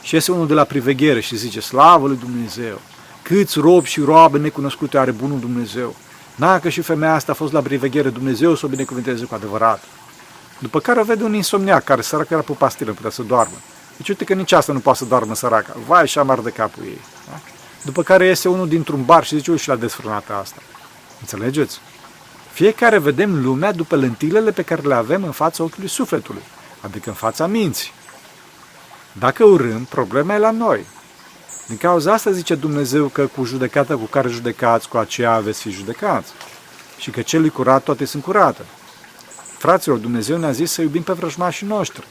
Și 0.02 0.16
iese 0.16 0.32
unul 0.32 0.48
de 0.48 0.54
la 0.54 0.64
priveghere 0.64 1.20
și 1.20 1.36
zice, 1.36 1.60
slavă 1.60 2.08
lui 2.08 2.18
Dumnezeu, 2.18 2.82
câți 3.22 3.60
robi 3.60 3.88
și 3.88 4.02
roabe 4.02 4.38
necunoscute 4.38 4.98
are 4.98 5.12
bunul 5.12 5.40
Dumnezeu. 5.40 5.96
Dacă 6.42 6.70
și 6.70 6.82
femeia 6.82 7.14
asta 7.14 7.32
a 7.32 7.36
fost 7.36 7.54
la 7.54 7.62
priveghere, 7.62 8.10
Dumnezeu 8.10 8.56
să 8.56 8.66
o 8.66 8.70
binecuvânteze 8.70 9.26
cu 9.26 9.36
adevărat. 9.36 9.84
După 10.60 10.80
care 10.80 11.00
o 11.00 11.04
vede 11.04 11.24
un 11.24 11.34
insomniac 11.34 11.84
care 11.84 12.02
sărac 12.02 12.30
era 12.30 12.42
pe 12.42 12.52
pastilă, 12.52 12.90
nu 12.90 12.96
putea 12.96 13.10
să 13.10 13.22
doarmă. 13.22 13.54
Deci 13.98 14.10
uite 14.10 14.24
că 14.24 14.34
nici 14.34 14.52
asta 14.52 14.74
nu 14.74 14.80
poate 14.80 14.98
să 14.98 15.06
doarmă 15.06 15.36
săraca. 15.36 15.76
Vai 15.88 16.08
și 16.08 16.20
amar 16.20 16.40
de 16.40 16.50
capul 16.50 16.84
ei. 16.84 17.02
Da? 17.30 17.40
După 17.84 18.04
care 18.04 18.26
iese 18.26 18.50
unul 18.50 18.68
dintr-un 18.68 19.06
bar 19.06 19.24
și 19.24 19.36
zice, 19.36 19.50
uite 19.52 19.64
și 19.64 19.70
la 19.70 19.76
desfrânată 19.76 20.34
asta. 20.34 20.62
Înțelegeți? 21.20 21.80
Fiecare 22.52 22.98
vedem 22.98 23.44
lumea 23.44 23.72
după 23.72 23.96
lentilele 23.96 24.52
pe 24.52 24.62
care 24.62 24.82
le 24.82 24.94
avem 24.94 25.24
în 25.24 25.32
fața 25.32 25.64
ochiului 25.64 25.90
sufletului, 25.90 26.44
adică 26.82 27.10
în 27.10 27.16
fața 27.16 27.48
minții. 27.48 27.92
Dacă 29.12 29.44
urâm, 29.44 29.84
problema 29.84 30.36
e 30.36 30.38
la 30.38 30.52
noi. 30.52 30.86
Din 31.68 31.78
cauza 31.78 32.14
asta 32.14 32.32
zice 32.32 32.56
Dumnezeu 32.56 33.08
că 33.08 33.28
cu 33.28 33.44
judecata 33.44 33.96
cu 33.96 34.06
care 34.06 34.30
judecați, 34.30 34.90
cu 34.90 34.98
aceea 34.98 35.40
veți 35.40 35.62
fi 35.62 35.70
judecați. 35.70 36.32
Și 36.98 37.12
că 37.12 37.22
celui 37.22 37.50
curat 37.50 37.84
toate 37.84 38.06
sunt 38.06 38.24
curate. 38.24 38.62
Fraților, 39.58 39.98
Dumnezeu 39.98 40.38
ne-a 40.38 40.52
zis 40.52 40.72
să 40.72 40.82
iubim 40.82 41.02
pe 41.02 41.14
vrăjmașii 41.14 41.68
noștri. 41.68 42.08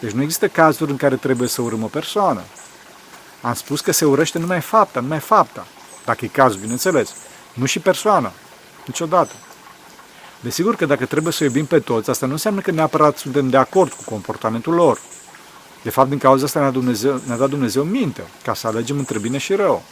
Deci 0.00 0.10
nu 0.10 0.22
există 0.22 0.48
cazuri 0.48 0.90
în 0.90 0.96
care 0.96 1.16
trebuie 1.16 1.48
să 1.48 1.62
urâm 1.62 1.82
o 1.82 1.86
persoană. 1.86 2.40
Am 3.40 3.54
spus 3.54 3.80
că 3.80 3.92
se 3.92 4.04
urăște 4.04 4.38
numai 4.38 4.60
fapta, 4.60 5.00
numai 5.00 5.18
fapta. 5.18 5.66
Dacă 6.04 6.24
e 6.24 6.28
cazul, 6.28 6.60
bineînțeles. 6.60 7.14
Nu 7.54 7.64
și 7.64 7.78
persoana. 7.78 8.32
Niciodată. 8.86 9.32
Desigur 10.40 10.76
că 10.76 10.86
dacă 10.86 11.06
trebuie 11.06 11.32
să 11.32 11.44
iubim 11.44 11.66
pe 11.66 11.80
toți, 11.80 12.10
asta 12.10 12.26
nu 12.26 12.32
înseamnă 12.32 12.60
că 12.60 12.70
neapărat 12.70 13.16
suntem 13.16 13.48
de 13.48 13.56
acord 13.56 13.92
cu 13.92 14.02
comportamentul 14.04 14.74
lor. 14.74 15.00
De 15.82 15.90
fapt, 15.90 16.08
din 16.08 16.18
cauza 16.18 16.44
asta 16.44 16.60
ne-a, 16.60 16.70
Dumnezeu, 16.70 17.20
ne-a 17.26 17.36
dat 17.36 17.48
Dumnezeu 17.48 17.82
minte, 17.82 18.22
ca 18.44 18.54
să 18.54 18.66
alegem 18.66 18.98
între 18.98 19.18
bine 19.18 19.38
și 19.38 19.54
rău. 19.54 19.82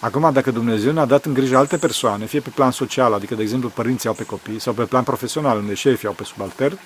Acum, 0.00 0.32
dacă 0.32 0.50
Dumnezeu 0.50 0.92
ne-a 0.92 1.04
dat 1.04 1.24
în 1.24 1.34
grijă 1.34 1.56
alte 1.56 1.76
persoane, 1.76 2.26
fie 2.26 2.40
pe 2.40 2.50
plan 2.54 2.70
social, 2.70 3.12
adică, 3.12 3.34
de 3.34 3.42
exemplu, 3.42 3.68
părinții 3.68 4.08
au 4.08 4.14
pe 4.14 4.24
copii, 4.24 4.60
sau 4.60 4.72
pe 4.72 4.82
plan 4.82 5.02
profesional, 5.02 5.58
unde 5.58 5.74
șefii 5.74 6.08
au 6.08 6.14
pe 6.14 6.24
subaltern, 6.24 6.78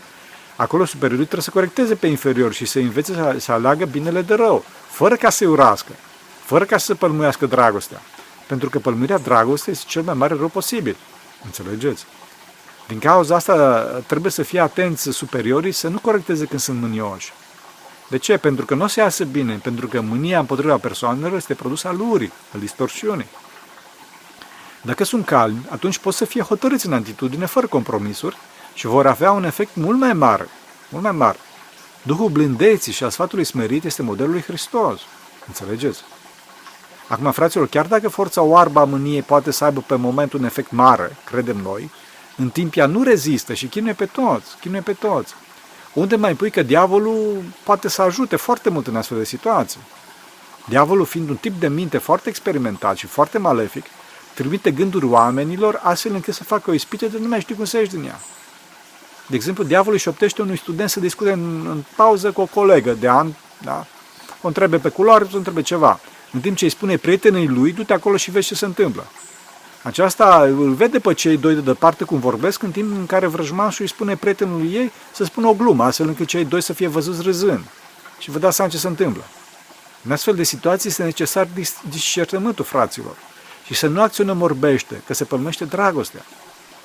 acolo 0.56 0.84
superiorii 0.84 1.24
trebuie 1.24 1.44
să 1.44 1.50
corecteze 1.50 1.94
pe 1.94 2.06
inferior 2.06 2.52
și 2.52 2.64
să 2.64 2.78
învețe 2.78 3.12
să, 3.12 3.36
să 3.38 3.52
aleagă 3.52 3.84
binele 3.84 4.22
de 4.22 4.34
rău, 4.34 4.64
fără 4.88 5.16
ca 5.16 5.30
să-i 5.30 5.46
urască, 5.46 5.92
fără 6.44 6.64
ca 6.64 6.78
să 6.78 6.84
se 6.84 6.94
pălmuiască 6.94 7.46
dragostea. 7.46 8.00
Pentru 8.46 8.70
că 8.70 8.78
pălmuirea 8.78 9.18
dragostei 9.18 9.72
este 9.72 9.84
cel 9.88 10.02
mai 10.02 10.14
mare 10.14 10.34
rău 10.34 10.48
posibil. 10.48 10.96
Înțelegeți? 11.44 12.04
Din 12.88 12.98
cauza 12.98 13.34
asta 13.34 13.82
trebuie 14.06 14.32
să 14.32 14.42
fie 14.42 14.60
atenți 14.60 15.10
superiorii 15.10 15.72
să 15.72 15.88
nu 15.88 15.98
corecteze 15.98 16.44
când 16.44 16.60
sunt 16.60 16.80
mânioși. 16.80 17.32
De 18.10 18.18
ce? 18.18 18.36
Pentru 18.36 18.64
că 18.64 18.74
nu 18.74 18.86
se 18.86 19.00
iasă 19.00 19.24
bine, 19.24 19.60
pentru 19.62 19.88
că 19.88 20.00
mânia 20.00 20.38
împotriva 20.38 20.76
persoanelor 20.76 21.36
este 21.36 21.54
produsă 21.54 21.88
al 21.88 21.96
lurii, 21.96 22.32
al 22.54 22.60
distorsiunii. 22.60 23.26
Dacă 24.82 25.04
sunt 25.04 25.24
calmi, 25.24 25.66
atunci 25.68 25.98
pot 25.98 26.14
să 26.14 26.24
fie 26.24 26.42
hotărâți 26.42 26.86
în 26.86 26.92
atitudine, 26.92 27.46
fără 27.46 27.66
compromisuri, 27.66 28.36
și 28.74 28.86
vor 28.86 29.06
avea 29.06 29.32
un 29.32 29.44
efect 29.44 29.74
mult 29.74 29.98
mai 29.98 30.12
mare, 30.12 30.48
mult 30.88 31.02
mai 31.02 31.12
mare. 31.12 31.38
Duhul 32.02 32.28
blândeții 32.28 32.92
și 32.92 33.04
a 33.04 33.08
sfatului 33.08 33.44
smerit 33.44 33.84
este 33.84 34.02
modelul 34.02 34.30
lui 34.30 34.42
Hristos. 34.42 35.00
Înțelegeți? 35.46 36.02
Acum, 37.08 37.30
fraților, 37.30 37.68
chiar 37.68 37.86
dacă 37.86 38.08
forța 38.08 38.42
oarbă 38.42 38.80
a 38.80 38.84
mâniei 38.84 39.22
poate 39.22 39.50
să 39.50 39.64
aibă 39.64 39.80
pe 39.80 39.94
moment 39.94 40.32
un 40.32 40.44
efect 40.44 40.70
mare, 40.70 41.16
credem 41.24 41.56
noi, 41.56 41.90
în 42.36 42.48
timp 42.48 42.76
ea 42.76 42.86
nu 42.86 43.02
rezistă 43.02 43.54
și 43.54 43.66
chinuie 43.66 43.92
pe 43.92 44.06
toți, 44.06 44.56
chinuie 44.60 44.80
pe 44.80 44.92
toți. 44.92 45.34
Unde 45.92 46.16
mai 46.16 46.34
pui 46.34 46.50
că 46.50 46.62
diavolul 46.62 47.42
poate 47.64 47.88
să 47.88 48.02
ajute 48.02 48.36
foarte 48.36 48.70
mult 48.70 48.86
în 48.86 48.96
astfel 48.96 49.18
de 49.18 49.24
situații. 49.24 49.80
Diavolul 50.68 51.04
fiind 51.04 51.28
un 51.28 51.36
tip 51.36 51.60
de 51.60 51.68
minte 51.68 51.98
foarte 51.98 52.28
experimentat 52.28 52.96
și 52.96 53.06
foarte 53.06 53.38
malefic, 53.38 53.84
trimite 54.34 54.70
gânduri 54.70 55.04
oamenilor 55.04 55.80
astfel 55.82 56.14
încât 56.14 56.34
să 56.34 56.44
facă 56.44 56.70
o 56.70 56.72
ispită 56.72 57.06
de 57.06 57.18
nu 57.18 57.28
mai 57.28 57.40
știu 57.40 57.54
cum 57.54 57.64
să 57.64 57.76
ieși 57.76 57.90
din 57.90 58.04
ea. 58.04 58.20
De 59.26 59.36
exemplu, 59.36 59.64
diavolul 59.64 59.94
își 59.94 60.08
optește 60.08 60.42
unui 60.42 60.58
student 60.58 60.90
să 60.90 61.00
discute 61.00 61.32
în, 61.32 61.66
în 61.66 61.84
pauză 61.96 62.30
cu 62.30 62.40
o 62.40 62.46
colegă 62.46 62.92
de 62.92 63.08
an, 63.08 63.32
da? 63.62 63.86
o 64.42 64.46
întrebe 64.46 64.78
pe 64.78 64.88
culoare, 64.88 65.26
o 65.32 65.36
întrebe 65.36 65.62
ceva. 65.62 66.00
În 66.32 66.40
timp 66.40 66.56
ce 66.56 66.64
îi 66.64 66.70
spune 66.70 66.96
prietenii 66.96 67.48
lui, 67.48 67.72
du-te 67.72 67.92
acolo 67.92 68.16
și 68.16 68.30
vezi 68.30 68.46
ce 68.46 68.54
se 68.54 68.64
întâmplă. 68.64 69.06
Aceasta 69.82 70.42
îl 70.42 70.72
vede 70.72 70.98
pe 70.98 71.14
cei 71.14 71.36
doi 71.36 71.54
de 71.54 71.60
departe 71.60 72.04
cum 72.04 72.18
vorbesc, 72.18 72.62
în 72.62 72.70
timp 72.70 72.96
în 72.96 73.06
care 73.06 73.26
vrăjmașul 73.26 73.84
îi 73.84 73.90
spune 73.90 74.16
prietenului 74.16 74.72
ei 74.74 74.92
să 75.12 75.24
spună 75.24 75.46
o 75.46 75.54
glumă, 75.54 75.84
astfel 75.84 76.08
încât 76.08 76.26
cei 76.26 76.44
doi 76.44 76.62
să 76.62 76.72
fie 76.72 76.86
văzuți 76.86 77.22
râzând. 77.22 77.64
Și 78.18 78.30
vă 78.30 78.38
dați 78.38 78.56
seama 78.56 78.70
ce 78.70 78.78
se 78.78 78.86
întâmplă. 78.86 79.22
În 80.04 80.12
astfel 80.12 80.34
de 80.34 80.42
situații 80.42 80.88
este 80.88 81.02
necesar 81.02 81.48
discernământul 81.88 82.64
fraților. 82.64 83.16
și 83.66 83.74
să 83.74 83.86
nu 83.86 84.00
acționăm 84.00 84.42
orbește, 84.42 85.02
că 85.06 85.14
se 85.14 85.24
pălmește 85.24 85.64
dragostea. 85.64 86.24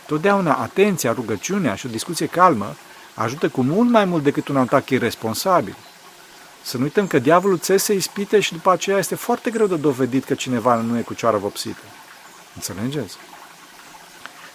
Totdeauna 0.07 0.53
atenția, 0.53 1.11
rugăciunea 1.11 1.75
și 1.75 1.85
o 1.85 1.89
discuție 1.89 2.25
calmă 2.25 2.75
ajută 3.13 3.49
cu 3.49 3.61
mult 3.61 3.89
mai 3.89 4.05
mult 4.05 4.23
decât 4.23 4.47
un 4.47 4.57
atac 4.57 4.89
irresponsabil. 4.89 5.75
Să 6.63 6.77
nu 6.77 6.83
uităm 6.83 7.07
că 7.07 7.19
diavolul 7.19 7.57
țese 7.57 7.93
ispite 7.93 8.39
și 8.39 8.53
după 8.53 8.71
aceea 8.71 8.97
este 8.97 9.15
foarte 9.15 9.51
greu 9.51 9.67
de 9.67 9.75
dovedit 9.75 10.23
că 10.23 10.33
cineva 10.33 10.75
nu 10.75 10.97
e 10.97 11.01
cu 11.01 11.13
cioară 11.13 11.37
vopsită. 11.37 11.81
Înțelegeți? 12.55 13.17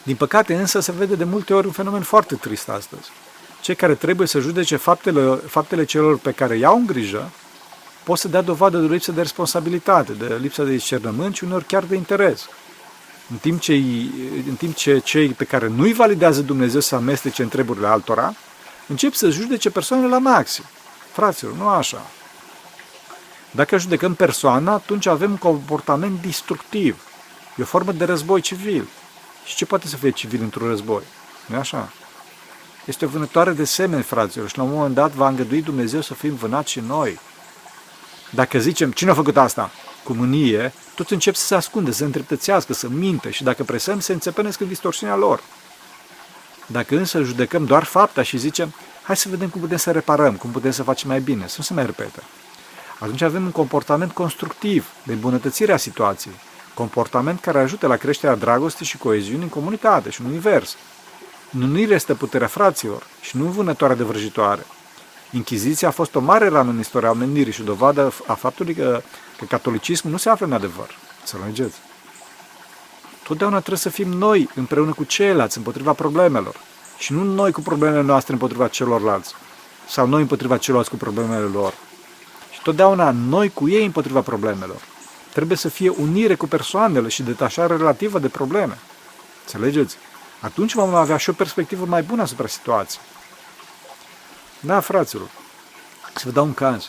Din 0.03 0.17
păcate 0.17 0.55
însă 0.55 0.81
se 0.81 0.93
vede 0.93 1.15
de 1.15 1.25
multe 1.25 1.55
ori 1.55 1.67
un 1.67 1.73
fenomen 1.73 2.03
foarte 2.03 2.35
trist 2.35 2.69
astăzi. 2.69 3.11
Cei 3.61 3.75
care 3.75 3.95
trebuie 3.95 4.27
să 4.27 4.39
judece 4.39 4.77
faptele, 4.77 5.35
faptele 5.35 5.85
celor 5.85 6.19
pe 6.19 6.33
care 6.33 6.57
iau 6.57 6.77
în 6.77 6.87
grijă 6.87 7.31
pot 8.03 8.19
să 8.19 8.29
dea 8.29 8.43
dovadă 8.43 8.79
de 8.79 8.87
lipsă 8.87 9.13
de 9.13 9.21
responsabilitate, 9.21 10.13
de 10.13 10.39
lipsă 10.41 10.65
de 10.65 10.71
discernământ 10.71 11.35
și 11.35 11.45
uneori 11.45 11.65
chiar 11.65 11.83
de 11.83 11.95
interes. 11.95 12.49
În 13.31 13.37
timp 13.37 13.61
ce, 13.61 13.73
în 14.49 14.55
timp 14.59 14.75
ce 14.75 14.99
cei 14.99 15.29
pe 15.29 15.45
care 15.45 15.69
nu-i 15.69 15.93
validează 15.93 16.41
Dumnezeu 16.41 16.81
să 16.81 16.95
amestece 16.95 17.43
în 17.43 17.49
treburile 17.49 17.87
altora, 17.87 18.35
încep 18.87 19.15
să 19.15 19.31
judece 19.31 19.71
persoanele 19.71 20.09
la 20.09 20.19
maxim. 20.19 20.65
Fraților, 21.13 21.53
nu 21.53 21.69
așa. 21.69 22.07
Dacă 23.51 23.79
judecăm 23.79 24.15
persoana, 24.15 24.73
atunci 24.73 25.07
avem 25.07 25.31
un 25.31 25.37
comportament 25.37 26.23
destructiv. 26.23 27.10
E 27.61 27.63
o 27.63 27.67
formă 27.67 27.93
de 27.93 28.05
război 28.05 28.41
civil. 28.41 28.89
Și 29.45 29.55
ce 29.55 29.67
poate 29.67 29.87
să 29.87 29.97
fie 29.97 30.11
civil 30.11 30.43
într-un 30.43 30.69
război? 30.69 31.03
nu 31.47 31.59
așa? 31.59 31.93
Este 32.85 33.05
o 33.05 33.09
vânătoare 33.09 33.53
de 33.53 33.65
semeni, 33.65 34.03
fraților, 34.03 34.49
și 34.49 34.57
la 34.57 34.63
un 34.63 34.71
moment 34.71 34.95
dat 34.95 35.13
va 35.13 35.29
îngădui 35.29 35.63
Dumnezeu 35.63 36.01
să 36.01 36.15
fim 36.15 36.35
vânați 36.35 36.71
și 36.71 36.81
noi. 36.81 37.19
Dacă 38.31 38.59
zicem, 38.59 38.91
cine 38.93 39.11
a 39.11 39.15
făcut 39.15 39.37
asta? 39.37 39.71
Cu 40.05 40.13
mânie, 40.13 40.73
toți 40.95 41.13
încep 41.13 41.35
să 41.35 41.47
se 41.47 41.55
ascunde, 41.55 41.91
să 41.91 41.97
se 41.97 42.05
întreptățească, 42.05 42.73
să 42.73 42.89
minte 42.89 43.31
și 43.31 43.43
dacă 43.43 43.65
presăm, 43.65 44.01
se 44.01 44.13
înțepenesc 44.13 44.61
în 44.61 44.69
distorsiunea 44.69 45.17
lor. 45.17 45.43
Dacă 46.67 46.97
însă 46.97 47.23
judecăm 47.23 47.65
doar 47.65 47.85
fapta 47.85 48.23
și 48.23 48.39
zicem, 48.39 48.75
hai 49.03 49.17
să 49.17 49.29
vedem 49.29 49.49
cum 49.49 49.61
putem 49.61 49.77
să 49.77 49.91
reparăm, 49.91 50.37
cum 50.37 50.51
putem 50.51 50.71
să 50.71 50.83
facem 50.83 51.09
mai 51.09 51.21
bine, 51.21 51.47
să 51.47 51.55
nu 51.59 51.65
se 51.65 51.75
mai 51.75 51.87
repete. 51.87 52.23
Atunci 52.99 53.23
avem 53.23 53.45
un 53.45 53.51
comportament 53.51 54.13
constructiv, 54.13 54.89
de 55.03 55.13
îmbunătățire 55.13 55.73
a 55.73 55.77
situației, 55.77 56.35
comportament 56.75 57.41
care 57.41 57.59
ajută 57.59 57.87
la 57.87 57.97
creșterea 57.97 58.37
dragostei 58.37 58.87
și 58.87 58.99
coeziunii 58.99 59.43
în 59.43 59.49
comunitate 59.49 60.11
și 60.11 60.21
în 60.21 60.27
univers. 60.27 60.77
Nu 61.51 61.67
ni 61.67 61.85
restă 61.85 62.15
puterea 62.15 62.47
fraților 62.47 63.07
și 63.21 63.37
nu 63.37 63.45
vânătoarea 63.45 63.97
de 63.97 64.03
vrăjitoare. 64.03 64.67
Inchiziția 65.31 65.89
a 65.89 65.91
fost 65.91 66.15
o 66.15 66.21
mare 66.21 66.49
rană 66.49 66.71
în 66.71 66.79
istoria 66.79 67.11
omenirii 67.11 67.53
și 67.53 67.63
dovadă 67.63 68.13
a 68.27 68.35
faptului 68.35 68.75
că, 68.75 69.03
că 69.39 69.45
catolicismul 69.45 70.13
nu 70.13 70.19
se 70.19 70.29
află 70.29 70.47
în 70.47 70.53
adevăr. 70.53 70.99
Să 71.25 71.37
înțelegeți? 71.37 71.79
Totdeauna 73.23 73.59
trebuie 73.59 73.79
să 73.79 73.89
fim 73.89 74.09
noi 74.09 74.51
împreună 74.55 74.93
cu 74.93 75.05
ceilalți 75.05 75.57
împotriva 75.57 75.93
problemelor 75.93 76.57
și 76.99 77.13
nu 77.13 77.23
noi 77.23 77.53
cu 77.53 77.61
problemele 77.61 78.03
noastre 78.03 78.33
împotriva 78.33 78.69
celorlalți 78.69 79.35
sau 79.89 80.07
noi 80.07 80.21
împotriva 80.21 80.57
celorlalți 80.57 80.91
cu 80.91 80.97
problemele 80.97 81.45
lor. 81.45 81.75
Și 82.51 82.63
totdeauna 82.63 83.11
noi 83.11 83.51
cu 83.51 83.69
ei 83.69 83.85
împotriva 83.85 84.21
problemelor. 84.21 84.81
Trebuie 85.33 85.57
să 85.57 85.69
fie 85.69 85.89
unire 85.89 86.35
cu 86.35 86.47
persoanele 86.47 87.09
și 87.09 87.23
detașare 87.23 87.77
relativă 87.77 88.19
de 88.19 88.29
probleme. 88.29 88.79
Înțelegeți? 89.41 89.97
Atunci 90.41 90.75
vom 90.75 90.95
avea 90.95 91.17
și 91.17 91.31
o 91.31 91.33
perspectivă 91.33 91.85
mai 91.85 92.03
bună 92.03 92.23
asupra 92.23 92.47
situației. 92.47 93.03
Da, 94.61 94.81
fraților, 94.81 95.29
să 96.15 96.23
vă 96.25 96.31
dau 96.31 96.45
un 96.45 96.55
caz. 96.55 96.89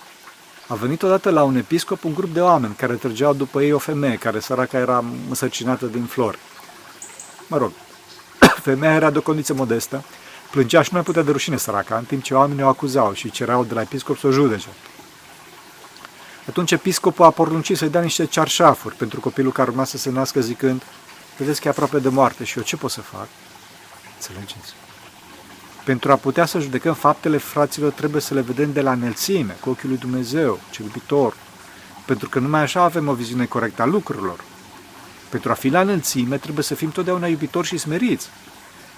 A 0.68 0.76
venit 0.76 1.04
odată 1.04 1.30
la 1.30 1.44
un 1.44 1.56
episcop 1.56 2.04
un 2.04 2.14
grup 2.14 2.34
de 2.34 2.42
oameni 2.42 2.76
care 2.76 2.94
trăgeau 2.94 3.34
după 3.34 3.62
ei 3.62 3.72
o 3.72 3.78
femeie 3.78 4.16
care 4.16 4.40
săraca 4.40 4.78
era 4.78 5.04
însărcinată 5.30 5.86
din 5.86 6.04
flori. 6.04 6.38
Mă 7.48 7.58
rog, 7.58 7.72
femeia 8.64 8.94
era 8.94 9.10
de 9.10 9.18
o 9.18 9.22
condiție 9.22 9.54
modestă, 9.54 10.04
plângea 10.52 10.82
și 10.82 10.90
nu 10.92 10.96
mai 10.96 11.06
putea 11.06 11.22
de 11.22 11.32
rușine 11.32 11.58
săraca, 11.58 11.98
în 11.98 12.04
timp 12.04 12.24
ce 12.24 12.34
oamenii 12.34 12.64
o 12.64 12.68
acuzau 12.68 13.14
și 13.14 13.32
cereau 13.32 13.64
de 13.64 13.74
la 13.74 13.82
episcop 13.82 14.18
să 14.18 14.28
o 14.28 14.32
judece. 14.32 14.68
Atunci 16.48 16.72
episcopul 16.72 17.26
a 17.26 17.30
poruncit 17.30 17.78
să-i 17.78 17.90
dea 17.90 18.02
niște 18.02 18.26
cearșafuri 18.26 18.96
pentru 18.96 19.20
copilul 19.20 19.52
care 19.52 19.70
urma 19.70 19.84
să 19.84 19.98
se 19.98 20.10
nască 20.10 20.42
zicând 20.42 20.84
Vedeți 21.38 21.62
că 21.62 21.68
e 21.68 21.72
aproape 21.72 22.00
de 22.00 22.10
moarte 22.10 22.44
și 22.44 22.58
eu 22.58 22.64
ce 22.64 22.76
pot 22.76 22.92
să 22.92 23.02
fac? 23.02 23.28
Înțelegeți? 24.16 24.74
Pentru 25.84 26.12
a 26.12 26.16
putea 26.16 26.46
să 26.46 26.60
judecăm 26.60 26.94
faptele 26.94 27.38
fraților, 27.38 27.92
trebuie 27.92 28.22
să 28.22 28.34
le 28.34 28.42
vedem 28.42 28.74
de 28.74 28.82
la 28.82 28.92
înălțime, 28.92 29.58
cu 29.60 29.70
ochiul 29.70 29.90
lui 29.90 29.98
Dumnezeu, 29.98 30.60
cel 30.72 30.86
iubitor. 30.86 31.34
Pentru 32.06 32.30
că 32.30 32.40
numai 32.40 32.62
așa 32.62 32.82
avem 32.82 33.08
o 33.08 33.14
viziune 33.14 33.46
corectă 33.46 33.82
a 33.82 33.86
lucrurilor. 33.86 34.44
Pentru 35.30 35.52
a 35.52 35.54
fi 35.54 35.70
la 35.70 35.82
înălțime, 35.82 36.38
trebuie 36.38 36.64
să 36.64 36.76
fim 36.76 36.92
totdeauna 36.92 37.28
iubitori 37.28 37.68
și 37.68 37.78
smeriți. 37.78 38.28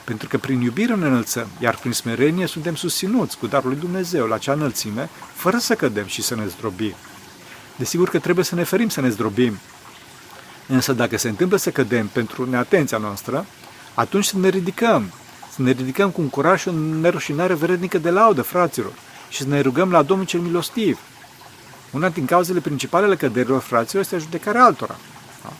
Pentru 0.03 0.27
că 0.27 0.37
prin 0.37 0.61
iubire 0.61 0.95
ne 0.95 1.05
înălțăm, 1.05 1.47
iar 1.59 1.75
prin 1.75 1.91
smerenie 1.91 2.47
suntem 2.47 2.75
susținuți 2.75 3.37
cu 3.37 3.47
darul 3.47 3.69
lui 3.69 3.79
Dumnezeu 3.79 4.25
la 4.25 4.35
acea 4.35 4.53
înălțime, 4.53 5.09
fără 5.33 5.57
să 5.57 5.75
cădem 5.75 6.05
și 6.05 6.21
să 6.21 6.35
ne 6.35 6.47
zdrobim. 6.47 6.95
Desigur 7.75 8.09
că 8.09 8.19
trebuie 8.19 8.45
să 8.45 8.55
ne 8.55 8.63
ferim 8.63 8.89
să 8.89 9.01
ne 9.01 9.09
zdrobim. 9.09 9.59
Însă 10.67 10.93
dacă 10.93 11.17
se 11.17 11.29
întâmplă 11.29 11.57
să 11.57 11.71
cădem 11.71 12.07
pentru 12.07 12.49
neatenția 12.49 12.97
noastră, 12.97 13.45
atunci 13.93 14.25
să 14.25 14.37
ne 14.37 14.47
ridicăm, 14.47 15.11
să 15.53 15.61
ne 15.61 15.71
ridicăm 15.71 16.09
cu 16.09 16.21
un 16.21 16.29
curaj 16.29 16.61
și 16.61 16.67
o 16.67 16.71
nerușinare 16.71 17.53
vrednică 17.53 17.97
de 17.97 18.09
laudă, 18.09 18.41
fraților, 18.41 18.91
și 19.29 19.41
să 19.41 19.47
ne 19.47 19.59
rugăm 19.59 19.91
la 19.91 20.01
Domnul 20.01 20.25
cel 20.25 20.39
milostiv. 20.39 20.99
Una 21.91 22.09
din 22.09 22.25
cauzele 22.25 22.59
principale 22.59 23.05
ale 23.05 23.15
căderilor 23.15 23.61
fraților 23.61 24.03
este 24.03 24.17
judecarea 24.17 24.63
altora. 24.63 24.95
Da? 25.43 25.53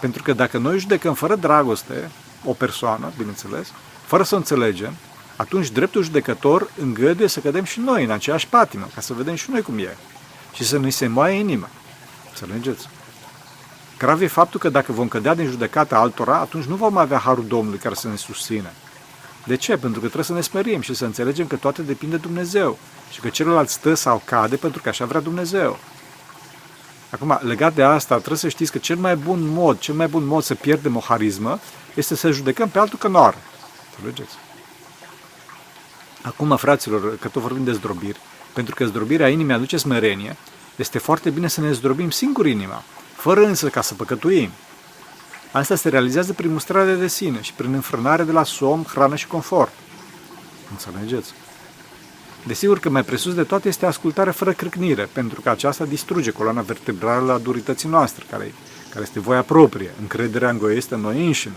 Pentru 0.00 0.22
că 0.22 0.32
dacă 0.32 0.58
noi 0.58 0.78
judecăm 0.78 1.14
fără 1.14 1.36
dragoste 1.36 2.10
o 2.44 2.52
persoană, 2.52 3.12
bineînțeles, 3.16 3.72
fără 4.06 4.22
să 4.22 4.34
o 4.34 4.38
înțelegem, 4.38 4.92
atunci 5.36 5.70
dreptul 5.70 6.02
judecător 6.02 6.70
îngăduie 6.80 7.28
să 7.28 7.40
cădem 7.40 7.64
și 7.64 7.80
noi 7.80 8.04
în 8.04 8.10
aceeași 8.10 8.46
patimă, 8.46 8.88
ca 8.94 9.00
să 9.00 9.12
vedem 9.12 9.34
și 9.34 9.50
noi 9.50 9.62
cum 9.62 9.78
e 9.78 9.96
și 10.52 10.64
să 10.64 10.76
nu-i 10.76 10.90
se 10.90 11.06
moaie 11.06 11.38
inima. 11.38 11.68
Să 12.34 12.44
înțelegeți? 12.44 12.88
Grav 13.98 14.20
e 14.20 14.26
faptul 14.26 14.60
că 14.60 14.68
dacă 14.68 14.92
vom 14.92 15.08
cădea 15.08 15.34
din 15.34 15.46
judecata 15.46 15.98
altora, 15.98 16.36
atunci 16.38 16.64
nu 16.64 16.74
vom 16.74 16.96
avea 16.96 17.18
harul 17.18 17.46
Domnului 17.46 17.78
care 17.78 17.94
să 17.94 18.08
ne 18.08 18.16
susține. 18.16 18.72
De 19.44 19.56
ce? 19.56 19.76
Pentru 19.76 20.00
că 20.00 20.06
trebuie 20.06 20.24
să 20.24 20.32
ne 20.32 20.40
sperim 20.40 20.80
și 20.80 20.94
să 20.94 21.04
înțelegem 21.04 21.46
că 21.46 21.56
toate 21.56 21.82
depinde 21.82 22.16
de 22.16 22.22
Dumnezeu 22.22 22.78
și 23.10 23.20
că 23.20 23.28
celălalt 23.28 23.68
stă 23.68 23.94
sau 23.94 24.22
cade 24.24 24.56
pentru 24.56 24.82
că 24.82 24.88
așa 24.88 25.04
vrea 25.04 25.20
Dumnezeu. 25.20 25.78
Acum, 27.10 27.38
legat 27.42 27.74
de 27.74 27.82
asta, 27.82 28.16
trebuie 28.16 28.38
să 28.38 28.48
știți 28.48 28.72
că 28.72 28.78
cel 28.78 28.96
mai 28.96 29.16
bun 29.16 29.46
mod, 29.46 29.78
cel 29.78 29.94
mai 29.94 30.06
bun 30.06 30.26
mod 30.26 30.42
să 30.42 30.54
pierdem 30.54 30.96
o 30.96 31.00
harismă 31.00 31.58
este 31.94 32.14
să 32.14 32.30
judecăm 32.30 32.68
pe 32.68 32.78
altul 32.78 32.98
că 32.98 33.08
nu 33.08 33.18
are. 33.18 33.36
Înțelegeți? 33.90 34.34
Acum, 36.22 36.56
fraților, 36.56 37.18
că 37.18 37.28
tot 37.28 37.42
vorbim 37.42 37.64
de 37.64 37.72
zdrobiri, 37.72 38.20
pentru 38.52 38.74
că 38.74 38.84
zdrobirea 38.84 39.28
inimii 39.28 39.54
aduce 39.54 39.76
smerenie, 39.76 40.36
este 40.76 40.98
foarte 40.98 41.30
bine 41.30 41.48
să 41.48 41.60
ne 41.60 41.72
zdrobim 41.72 42.10
singur 42.10 42.46
inima, 42.46 42.82
fără 43.16 43.44
însă 43.44 43.68
ca 43.68 43.80
să 43.80 43.94
păcătuim. 43.94 44.50
Asta 45.52 45.74
se 45.74 45.88
realizează 45.88 46.32
prin 46.32 46.52
mustrarea 46.52 46.94
de 46.94 47.08
sine 47.08 47.42
și 47.42 47.52
prin 47.52 47.72
înfrânare 47.72 48.22
de 48.22 48.32
la 48.32 48.44
somn, 48.44 48.84
hrană 48.84 49.16
și 49.16 49.26
confort. 49.26 49.72
Înțelegeți? 50.70 51.32
Desigur 52.46 52.78
că 52.78 52.88
mai 52.88 53.02
presus 53.02 53.34
de 53.34 53.42
toate 53.42 53.68
este 53.68 53.86
ascultarea 53.86 54.32
fără 54.32 54.52
crâcnire, 54.52 55.08
pentru 55.12 55.40
că 55.40 55.50
aceasta 55.50 55.84
distruge 55.84 56.30
coloana 56.30 56.60
vertebrală 56.60 57.32
a 57.32 57.38
durității 57.38 57.88
noastre, 57.88 58.24
care, 58.30 58.54
care 58.90 59.04
este 59.04 59.20
voia 59.20 59.42
proprie, 59.42 59.90
încrederea 60.00 60.50
îngoiestă 60.50 60.94
în 60.94 61.00
noi 61.00 61.26
înșine. 61.26 61.56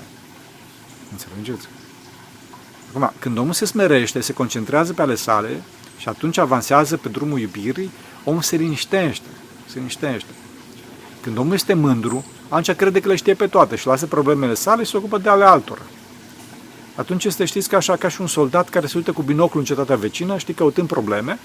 Înțelegeți? 1.11 1.67
Acum, 2.89 3.11
când 3.19 3.37
omul 3.37 3.53
se 3.53 3.65
smerește, 3.65 4.21
se 4.21 4.33
concentrează 4.33 4.93
pe 4.93 5.01
ale 5.01 5.15
sale 5.15 5.61
și 6.01 6.09
atunci 6.09 6.37
avansează 6.37 6.97
pe 6.97 7.09
drumul 7.09 7.39
iubirii, 7.39 7.91
omul 8.23 8.41
se 8.41 8.55
liniștește, 8.55 9.27
se 9.65 9.77
liniștește. 9.77 10.29
Când 11.21 11.37
omul 11.37 11.53
este 11.53 11.73
mândru, 11.73 12.25
atunci 12.49 12.75
crede 12.75 12.99
că 12.99 13.07
le 13.07 13.15
știe 13.15 13.33
pe 13.33 13.47
toate 13.47 13.75
și 13.75 13.87
lasă 13.87 14.05
problemele 14.05 14.53
sale 14.53 14.83
și 14.83 14.89
se 14.89 14.97
ocupă 14.97 15.17
de 15.17 15.29
ale 15.29 15.43
altora. 15.43 15.81
Atunci 16.95 17.25
este, 17.25 17.45
știți, 17.45 17.69
ca 17.69 17.77
așa 17.77 17.95
ca 17.95 18.07
și 18.07 18.21
un 18.21 18.27
soldat 18.27 18.69
care 18.69 18.87
se 18.87 18.97
uită 18.97 19.11
cu 19.11 19.21
binocul 19.21 19.59
în 19.59 19.65
cetatea 19.65 19.95
vecină, 19.95 20.37
știi, 20.37 20.53
căutând 20.53 20.87
probleme, 20.87 21.39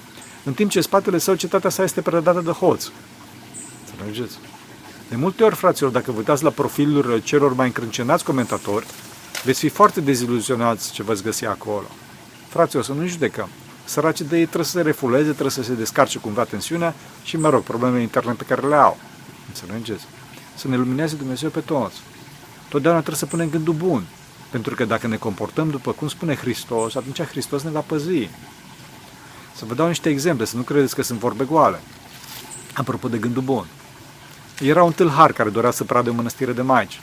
în 0.44 0.52
timp 0.52 0.70
ce 0.70 0.80
spatele 0.80 1.18
său 1.18 1.34
cetatea 1.34 1.70
sa 1.70 1.82
este 1.82 2.00
predată 2.00 2.40
de 2.40 2.50
hoț. 2.50 2.88
Înțelegeți? 3.90 4.38
De 5.08 5.16
multe 5.16 5.44
ori, 5.44 5.54
fraților, 5.54 5.90
dacă 5.90 6.10
vă 6.10 6.18
uitați 6.18 6.42
la 6.42 6.50
profilul 6.50 7.20
celor 7.24 7.54
mai 7.54 7.66
încrâncenați 7.66 8.24
comentatori, 8.24 8.86
veți 9.44 9.58
fi 9.58 9.68
foarte 9.68 10.00
deziluzionați 10.00 10.92
ce 10.92 11.02
veți 11.02 11.22
găsi 11.22 11.44
acolo. 11.44 11.86
Fraților, 12.48 12.84
să 12.84 12.92
nu 12.92 13.06
judecăm 13.06 13.48
săraci 13.86 14.20
de 14.20 14.38
ei 14.38 14.44
trebuie 14.44 14.64
să 14.64 14.70
se 14.70 14.82
refuleze, 14.82 15.30
trebuie 15.30 15.50
să 15.50 15.62
se 15.62 15.72
descarce 15.72 16.18
cumva 16.18 16.44
tensiunea 16.44 16.94
și, 17.22 17.36
mă 17.36 17.48
rog, 17.48 17.62
problemele 17.62 18.02
interne 18.02 18.32
pe 18.32 18.44
care 18.44 18.66
le 18.66 18.74
au. 18.74 18.96
Înțelegeți? 19.48 20.04
Să 20.54 20.68
ne 20.68 20.76
lumineze 20.76 21.16
Dumnezeu 21.16 21.48
pe 21.48 21.60
toți. 21.60 21.96
Totdeauna 22.68 23.00
trebuie 23.00 23.20
să 23.20 23.26
punem 23.26 23.50
gândul 23.50 23.74
bun. 23.74 24.04
Pentru 24.50 24.74
că 24.74 24.84
dacă 24.84 25.06
ne 25.06 25.16
comportăm 25.16 25.70
după 25.70 25.92
cum 25.92 26.08
spune 26.08 26.34
Hristos, 26.34 26.94
atunci 26.94 27.22
Hristos 27.22 27.62
ne 27.62 27.70
va 27.70 27.80
păzi. 27.80 28.28
Să 29.54 29.64
vă 29.64 29.74
dau 29.74 29.86
niște 29.86 30.08
exemple, 30.08 30.44
să 30.44 30.56
nu 30.56 30.62
credeți 30.62 30.94
că 30.94 31.02
sunt 31.02 31.18
vorbe 31.18 31.44
goale. 31.44 31.80
Apropo 32.74 33.08
de 33.08 33.18
gândul 33.18 33.42
bun. 33.42 33.66
Era 34.60 34.82
un 34.82 34.92
tâlhar 34.92 35.32
care 35.32 35.50
dorea 35.50 35.70
să 35.70 35.84
prade 35.84 36.10
o 36.10 36.12
mănăstire 36.12 36.52
de 36.52 36.62
maici. 36.62 37.00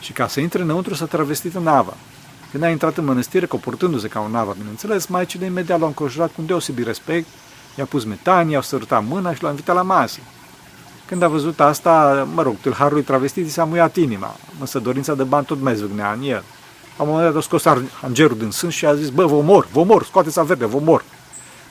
Și 0.00 0.12
ca 0.12 0.28
să 0.28 0.40
intre 0.40 0.62
înăuntru 0.62 0.94
s-a 0.94 1.04
travestit 1.04 1.54
în 1.54 1.62
nava. 1.62 1.94
Când 2.50 2.62
a 2.62 2.68
intrat 2.68 2.96
în 2.96 3.04
mănăstire, 3.04 3.46
comportându-se 3.46 4.08
ca 4.08 4.20
un 4.20 4.30
nava, 4.30 4.54
bineînțeles, 4.58 5.06
maicile 5.06 5.44
imediat 5.44 5.78
l-au 5.78 5.88
înconjurat 5.88 6.28
cu 6.28 6.34
un 6.38 6.46
deosebit 6.46 6.86
respect, 6.86 7.26
i-a 7.78 7.84
pus 7.84 8.04
metanie, 8.04 8.52
i-au 8.52 8.62
sărutat 8.62 9.04
mâna 9.04 9.34
și 9.34 9.42
l-a 9.42 9.50
invitat 9.50 9.74
la 9.74 9.82
masă. 9.82 10.18
Când 11.06 11.22
a 11.22 11.28
văzut 11.28 11.60
asta, 11.60 12.26
mă 12.34 12.42
rog, 12.42 12.56
tâlharului 12.60 13.02
travestit 13.02 13.46
i 13.46 13.50
s-a 13.50 13.64
muiat 13.64 13.96
inima, 13.96 14.36
însă 14.60 14.78
dorința 14.78 15.14
de 15.14 15.22
bani 15.22 15.44
tot 15.44 15.60
mai 15.60 15.76
zvâgnea 15.76 16.12
în 16.12 16.22
el. 16.22 16.42
La 16.96 17.02
un 17.04 17.08
moment 17.08 17.28
dat 17.28 17.36
a 17.36 17.40
scos 17.40 17.64
angerul 18.02 18.38
din 18.38 18.50
sân 18.50 18.70
și 18.70 18.86
a 18.86 18.94
zis, 18.94 19.08
bă, 19.08 19.26
vă 19.26 19.40
mor, 19.40 19.66
vă 19.72 19.84
mor, 19.84 20.04
scoateți 20.04 20.38
averde, 20.38 20.66
vă 20.66 20.78
mor. 20.78 21.04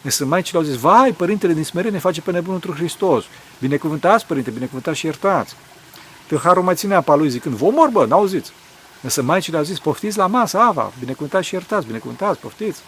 Însă 0.01 0.25
maicile 0.25 0.57
au 0.57 0.63
zis, 0.63 0.75
vai, 0.75 1.11
părintele 1.11 1.53
din 1.53 1.63
smerenie 1.63 1.99
face 1.99 2.21
pe 2.21 2.31
nebunul 2.31 2.59
într 2.63 2.77
Hristos. 2.77 3.23
Binecuvântați, 3.59 4.25
părinte, 4.25 4.49
binecuvântați 4.49 4.97
și 4.97 5.05
iertați. 5.05 5.55
Tâlharul 6.27 6.63
mai 6.63 6.75
ținea 6.75 7.01
pa 7.01 7.15
lui 7.15 7.29
zicând, 7.29 7.55
vă 7.55 7.69
mor, 7.69 7.89
bă, 7.89 8.05
n-auziți. 8.05 8.51
Însă 9.01 9.21
maicile 9.21 9.57
au 9.57 9.63
zis, 9.63 9.79
poftiți 9.79 10.17
la 10.17 10.27
masă, 10.27 10.57
Ava, 10.57 10.91
binecuvântați 10.99 11.47
și 11.47 11.53
iertați, 11.53 11.85
binecuvântați, 11.85 12.39
poftiți. 12.39 12.81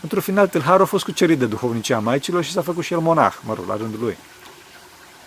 Într-un 0.00 0.22
final, 0.22 0.48
tâlharul 0.48 0.82
a 0.82 0.84
fost 0.84 1.04
cucerit 1.04 1.38
de 1.38 1.46
duhovnicia 1.46 1.98
maicilor 1.98 2.44
și 2.44 2.52
s-a 2.52 2.62
făcut 2.62 2.84
și 2.84 2.92
el 2.92 2.98
monah, 2.98 3.34
mă 3.44 3.54
rog, 3.54 3.64
la 3.68 3.76
rândul 3.76 4.00
lui. 4.00 4.16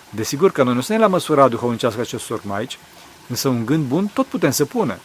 Desigur 0.10 0.52
că 0.52 0.64
noi 0.64 0.74
nu 0.74 0.82
suntem 0.82 1.02
la 1.04 1.10
măsura 1.10 1.48
duhovnicească 1.48 2.02
acestor 2.02 2.42
maici, 2.44 2.78
însă 3.28 3.48
un 3.48 3.66
gând 3.66 3.86
bun 3.86 4.10
tot 4.14 4.26
putem 4.26 4.52
să 4.52 4.66
punem. 4.66 5.00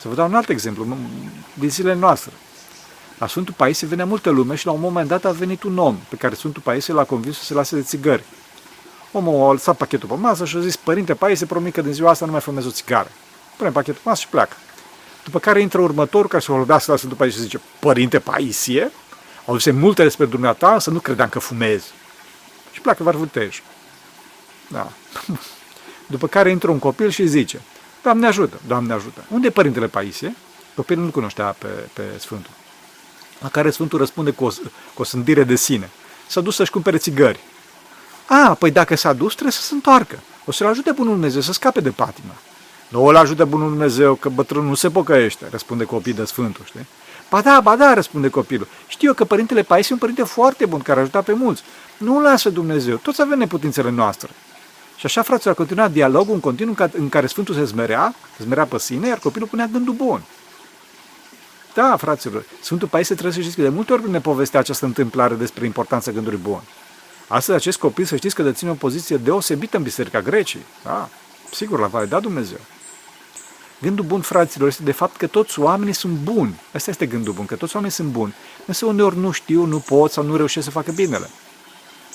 Să 0.00 0.08
vă 0.08 0.14
dau 0.14 0.28
un 0.28 0.34
alt 0.34 0.48
exemplu 0.48 0.96
din 1.54 1.70
zilele 1.70 1.98
noastre. 1.98 2.32
La 3.18 3.26
Sfântul 3.26 3.54
Paisie 3.56 3.86
venea 3.86 4.04
multă 4.04 4.30
lume 4.30 4.54
și 4.54 4.66
la 4.66 4.72
un 4.72 4.80
moment 4.80 5.08
dat 5.08 5.24
a 5.24 5.30
venit 5.30 5.62
un 5.62 5.78
om 5.78 5.96
pe 6.08 6.16
care 6.16 6.34
Sfântul 6.34 6.62
Paisie 6.62 6.94
l-a 6.94 7.04
convins 7.04 7.38
să 7.38 7.44
se 7.44 7.54
lase 7.54 7.74
de 7.76 7.82
țigări. 7.82 8.24
Omul 9.12 9.48
a 9.48 9.52
lăsat 9.52 9.76
pachetul 9.76 10.08
pe 10.08 10.14
masă 10.14 10.44
și 10.44 10.56
a 10.56 10.60
zis, 10.60 10.76
Părinte 10.76 11.14
Paisie, 11.14 11.46
promit 11.46 11.74
că 11.74 11.80
din 11.80 11.92
ziua 11.92 12.10
asta 12.10 12.24
nu 12.24 12.30
mai 12.30 12.40
fumez 12.40 12.66
o 12.66 12.70
țigară. 12.70 13.10
Pune 13.56 13.70
pachetul 13.70 14.00
pe 14.02 14.08
masă 14.08 14.20
și 14.20 14.28
pleacă. 14.28 14.56
După 15.24 15.38
care 15.38 15.60
intră 15.60 15.80
următorul 15.80 16.28
care 16.28 16.42
să 16.42 16.52
vorbească 16.52 16.90
la 16.90 16.96
Sfântul 16.96 17.18
Paisie 17.18 17.38
și 17.38 17.44
zice, 17.44 17.60
Părinte 17.78 18.18
Paisie, 18.18 18.92
au 19.46 19.56
zis 19.56 19.72
multe 19.72 20.02
despre 20.02 20.24
dumneata, 20.26 20.78
să 20.78 20.90
nu 20.90 20.98
credeam 20.98 21.28
că 21.28 21.38
fumez. 21.38 21.84
Și 22.72 22.80
pleacă 22.80 23.02
varvutej. 23.02 23.62
Da. 24.68 24.88
După 26.12 26.26
care 26.26 26.50
intră 26.50 26.70
un 26.70 26.78
copil 26.78 27.10
și 27.10 27.26
zice, 27.26 27.60
Doamne 28.02 28.26
ajută, 28.26 28.60
Doamne 28.66 28.92
ajută. 28.92 29.24
Unde 29.30 29.46
e 29.46 29.50
Părintele 29.50 29.86
Paisie? 29.86 30.36
Copilul 30.74 31.04
nu 31.04 31.10
cunoștea 31.10 31.56
pe, 31.58 31.66
pe 31.92 32.02
Sfântul. 32.18 32.50
La 33.40 33.48
care 33.48 33.70
Sfântul 33.70 33.98
răspunde 33.98 34.30
cu 34.30 34.44
o, 34.44 34.48
cu 34.94 35.00
o 35.00 35.04
sândire 35.04 35.44
de 35.44 35.56
sine. 35.56 35.90
S-a 36.26 36.40
dus 36.40 36.54
să-și 36.54 36.70
cumpere 36.70 36.96
țigări. 36.96 37.40
A, 38.26 38.54
păi 38.54 38.70
dacă 38.70 38.96
s-a 38.96 39.12
dus, 39.12 39.32
trebuie 39.32 39.52
să 39.52 39.62
se 39.62 39.74
întoarcă. 39.74 40.18
O 40.44 40.52
să-l 40.52 40.66
ajute 40.66 40.90
Bunul 40.90 41.12
Dumnezeu 41.12 41.40
să 41.40 41.52
scape 41.52 41.80
de 41.80 41.90
patimă. 41.90 42.34
Nu 42.88 43.04
o 43.04 43.08
ajută 43.08 43.44
Bunul 43.44 43.68
Dumnezeu, 43.68 44.14
că 44.14 44.28
bătrânul 44.28 44.68
nu 44.68 44.74
se 44.74 44.90
pocăiește, 44.90 45.46
răspunde 45.50 45.84
copilul 45.84 46.18
de 46.18 46.24
Sfântul, 46.24 46.64
știi? 46.64 46.86
Ba 47.30 47.40
da, 47.40 47.60
ba 47.60 47.76
da, 47.76 47.94
răspunde 47.94 48.28
copilul. 48.28 48.66
Știu 48.86 49.08
eu 49.08 49.14
că 49.14 49.24
Părintele 49.24 49.62
Paisie 49.62 49.88
e 49.90 49.92
un 49.94 49.98
părinte 49.98 50.22
foarte 50.22 50.66
bun, 50.66 50.80
care 50.80 50.98
a 50.98 51.02
ajutat 51.02 51.24
pe 51.24 51.32
mulți. 51.32 51.62
Nu 51.96 52.20
lasă 52.20 52.50
Dumnezeu, 52.50 52.96
toți 52.96 53.20
avem 53.20 53.38
neputințele 53.38 53.90
noastre. 53.90 54.30
Și 54.96 55.06
așa, 55.06 55.22
fraților, 55.22 55.54
a 55.54 55.56
continuat 55.56 55.90
dialogul 55.92 56.34
în 56.34 56.40
continuu 56.40 56.74
în 56.92 57.08
care 57.08 57.26
Sfântul 57.26 57.54
se 57.54 57.64
zmerea, 57.64 58.14
se 58.36 58.42
zmerea 58.42 58.64
pe 58.64 58.78
sine, 58.78 59.08
iar 59.08 59.18
copilul 59.18 59.48
punea 59.48 59.66
gândul 59.66 59.94
bun. 59.94 60.22
Da, 61.74 61.96
fraților, 61.96 62.44
Sfântul 62.60 62.88
Paisie 62.88 63.14
trebuie 63.14 63.34
să 63.34 63.40
știți 63.40 63.56
că 63.56 63.62
de 63.62 63.74
multe 63.74 63.92
ori 63.92 64.10
ne 64.10 64.20
povestea 64.20 64.60
această 64.60 64.84
întâmplare 64.84 65.34
despre 65.34 65.64
importanța 65.64 66.10
gândului 66.10 66.38
bun. 66.42 66.60
Astăzi 67.28 67.56
acest 67.56 67.78
copil 67.78 68.04
să 68.04 68.16
știți 68.16 68.34
că 68.34 68.42
deține 68.42 68.70
o 68.70 68.74
poziție 68.74 69.16
deosebită 69.16 69.76
în 69.76 69.82
Biserica 69.82 70.20
Grecii. 70.20 70.64
Da, 70.84 71.08
sigur, 71.52 71.78
la 71.78 71.86
vale, 71.86 72.06
da 72.06 72.20
Dumnezeu. 72.20 72.58
Gândul 73.80 74.04
bun, 74.04 74.20
fraților, 74.20 74.68
este 74.68 74.82
de 74.82 74.92
fapt 74.92 75.16
că 75.16 75.26
toți 75.26 75.60
oamenii 75.60 75.92
sunt 75.92 76.12
buni. 76.12 76.60
Asta 76.72 76.90
este 76.90 77.06
gândul 77.06 77.32
bun, 77.32 77.46
că 77.46 77.56
toți 77.56 77.74
oamenii 77.74 77.96
sunt 77.96 78.08
buni. 78.08 78.34
Însă 78.66 78.86
uneori 78.86 79.18
nu 79.18 79.30
știu, 79.30 79.64
nu 79.64 79.78
pot 79.78 80.12
sau 80.12 80.24
nu 80.24 80.36
reușesc 80.36 80.64
să 80.64 80.70
facă 80.70 80.92
binele. 80.92 81.30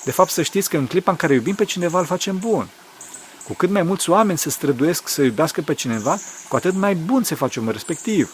De 0.04 0.12
fapt, 0.12 0.30
să 0.30 0.42
știți 0.42 0.70
că 0.70 0.78
în 0.78 0.88
clipa 0.88 1.12
în 1.12 1.18
care 1.18 1.34
iubim 1.34 1.56
pe 1.56 1.66
cineva, 1.66 2.00
îl 2.00 2.06
facem 2.06 2.38
bun. 2.38 2.68
Cu 3.44 3.54
cât 3.54 3.70
mai 3.70 3.84
mulți 3.84 4.10
oameni 4.10 4.38
se 4.38 4.50
străduiesc 4.50 5.08
să 5.08 5.22
iubească 5.22 5.62
pe 5.62 5.74
cineva, 5.74 6.20
cu 6.50 6.56
atât 6.56 6.74
mai 6.74 6.96
bun 6.96 7.24
se 7.24 7.36
face 7.36 7.60
omul 7.60 7.72
respectiv. 7.72 8.34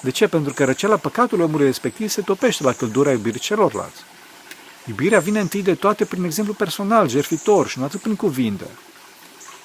De 0.00 0.10
ce? 0.10 0.26
Pentru 0.26 0.52
că 0.52 0.64
răceala 0.64 0.96
păcatului 0.96 1.44
omului 1.44 1.66
respectiv 1.66 2.08
se 2.08 2.20
topește 2.20 2.62
la 2.62 2.72
căldura 2.72 3.10
iubirii 3.10 3.40
celorlalți. 3.40 4.00
Iubirea 4.86 5.18
vine 5.18 5.40
întâi 5.40 5.62
de 5.62 5.74
toate 5.74 6.04
prin 6.04 6.24
exemplu 6.24 6.52
personal, 6.52 7.08
jertfitor 7.08 7.68
și 7.68 7.78
nu 7.78 7.84
atât 7.84 8.00
prin 8.00 8.16
cuvinte. 8.16 8.66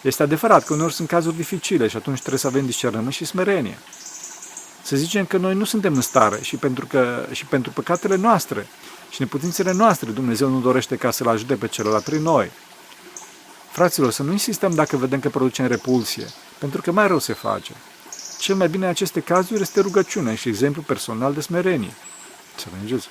Este 0.06 0.24
adevărat 0.24 0.66
că 0.66 0.74
uneori 0.74 0.94
sunt 0.94 1.08
cazuri 1.08 1.36
dificile 1.36 1.88
și 1.88 1.98
atunci 1.98 2.20
trebuie 2.20 2.40
să 2.40 2.48
avem 2.48 2.66
discernământ 2.66 3.14
și 3.14 3.26
smerenie. 3.26 3.78
Să 4.84 4.96
zicem 4.96 5.26
că 5.26 5.38
noi 5.38 5.56
nu 5.56 5.64
suntem 5.64 5.96
în 5.96 6.02
stare 6.02 6.40
și 6.42 6.56
pentru, 6.56 6.86
că, 6.86 7.26
și 7.32 7.46
pentru 7.46 7.72
păcatele 7.72 8.16
noastre 8.16 8.68
și 9.10 9.22
neputințele 9.22 9.72
noastre 9.72 10.12
Dumnezeu 10.12 10.50
nu 10.50 10.60
dorește 10.60 10.96
ca 10.96 11.12
să-L 11.12 11.28
ajute 11.28 11.56
pe 11.56 11.68
celălalt 11.68 12.04
prin 12.04 12.22
noi. 12.22 12.52
Fraților, 13.72 14.12
să 14.12 14.24
nu 14.24 14.32
insistăm 14.32 14.74
dacă 14.74 14.98
vedem 14.98 15.20
că 15.20 15.30
producem 15.30 15.68
repulsie, 15.68 16.26
pentru 16.58 16.82
că 16.82 16.92
mai 16.92 17.08
rău 17.08 17.20
se 17.20 17.34
face. 17.34 17.72
Cel 18.40 18.56
mai 18.56 18.70
bine 18.70 18.84
în 18.84 18.90
aceste 18.90 19.20
cazuri 19.20 19.62
este 19.62 19.80
rugăciunea 19.80 20.36
și 20.36 20.48
exemplu 20.48 20.82
personal 20.82 21.34
de 21.34 21.42
smerenie. 21.42 21.94
Să 22.56 22.66
înțelegeți? 22.74 23.10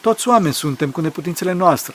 Toți 0.00 0.28
oameni 0.28 0.54
suntem 0.54 0.90
cu 0.90 1.00
neputințele 1.00 1.52
noastre. 1.52 1.94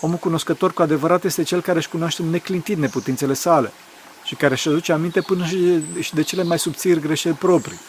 Omul 0.00 0.16
cunoscător 0.16 0.72
cu 0.72 0.82
adevărat 0.82 1.24
este 1.24 1.42
cel 1.42 1.60
care 1.60 1.78
își 1.78 1.88
cunoaște 1.88 2.22
neclintit 2.22 2.78
neputințele 2.78 3.34
sale 3.34 3.72
și 4.24 4.34
care 4.34 4.52
își 4.52 4.68
aduce 4.68 4.92
aminte 4.92 5.20
până 5.20 5.46
și 6.00 6.14
de 6.14 6.22
cele 6.22 6.42
mai 6.42 6.58
subțiri 6.58 7.00
greșeli 7.00 7.34
proprii, 7.34 7.80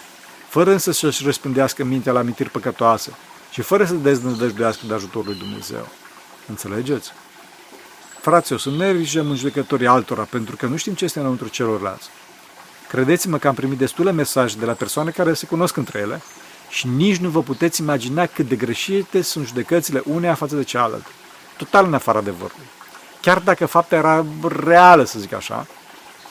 fără 0.47 0.71
însă 0.71 0.91
să-și 0.91 1.23
răspândească 1.23 1.83
mintea 1.83 2.11
la 2.11 2.19
amintiri 2.19 2.49
păcătoase 2.49 3.11
și 3.51 3.61
fără 3.61 3.85
să 3.85 3.93
deznădăjduiască 3.93 4.81
de 4.87 4.93
ajutorul 4.93 5.27
lui 5.27 5.37
Dumnezeu. 5.37 5.87
Înțelegeți? 6.47 7.11
Fraților, 8.21 8.59
să 8.59 8.69
nu 8.69 8.75
ne 8.75 8.87
în 9.13 9.35
judecătorii 9.35 9.87
altora, 9.87 10.23
pentru 10.23 10.55
că 10.55 10.65
nu 10.65 10.77
știm 10.77 10.93
ce 10.93 11.03
este 11.03 11.19
înăuntru 11.19 11.47
celorlalți. 11.47 12.09
Credeți-mă 12.87 13.37
că 13.37 13.47
am 13.47 13.53
primit 13.53 13.77
destule 13.77 14.11
mesaje 14.11 14.57
de 14.57 14.65
la 14.65 14.73
persoane 14.73 15.09
care 15.09 15.33
se 15.33 15.45
cunosc 15.45 15.77
între 15.77 15.99
ele 15.99 16.21
și 16.69 16.87
nici 16.87 17.17
nu 17.17 17.29
vă 17.29 17.43
puteți 17.43 17.81
imagina 17.81 18.25
cât 18.25 18.47
de 18.47 18.55
greșite 18.55 19.21
sunt 19.21 19.47
judecățile 19.47 20.01
uneia 20.05 20.33
față 20.33 20.55
de 20.55 20.63
cealaltă. 20.63 21.09
Total 21.59 21.85
în 21.85 21.93
afara 21.93 22.17
adevărului. 22.17 22.67
Chiar 23.21 23.39
dacă 23.39 23.65
fapta 23.65 23.95
era 23.95 24.25
reală, 24.57 25.03
să 25.03 25.19
zic 25.19 25.33
așa, 25.33 25.65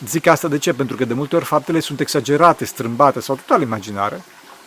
zic 0.06 0.26
asta 0.26 0.48
de 0.48 0.58
ce? 0.58 0.72
Pentru 0.72 0.96
că 0.96 1.04
de 1.04 1.14
multe 1.14 1.36
ori 1.36 1.44
faptele 1.44 1.80
sunt 1.80 2.00
exagerate, 2.00 2.64
strâmbate 2.64 3.20
sau 3.20 3.34
total 3.34 3.62
imaginare. 3.62 4.22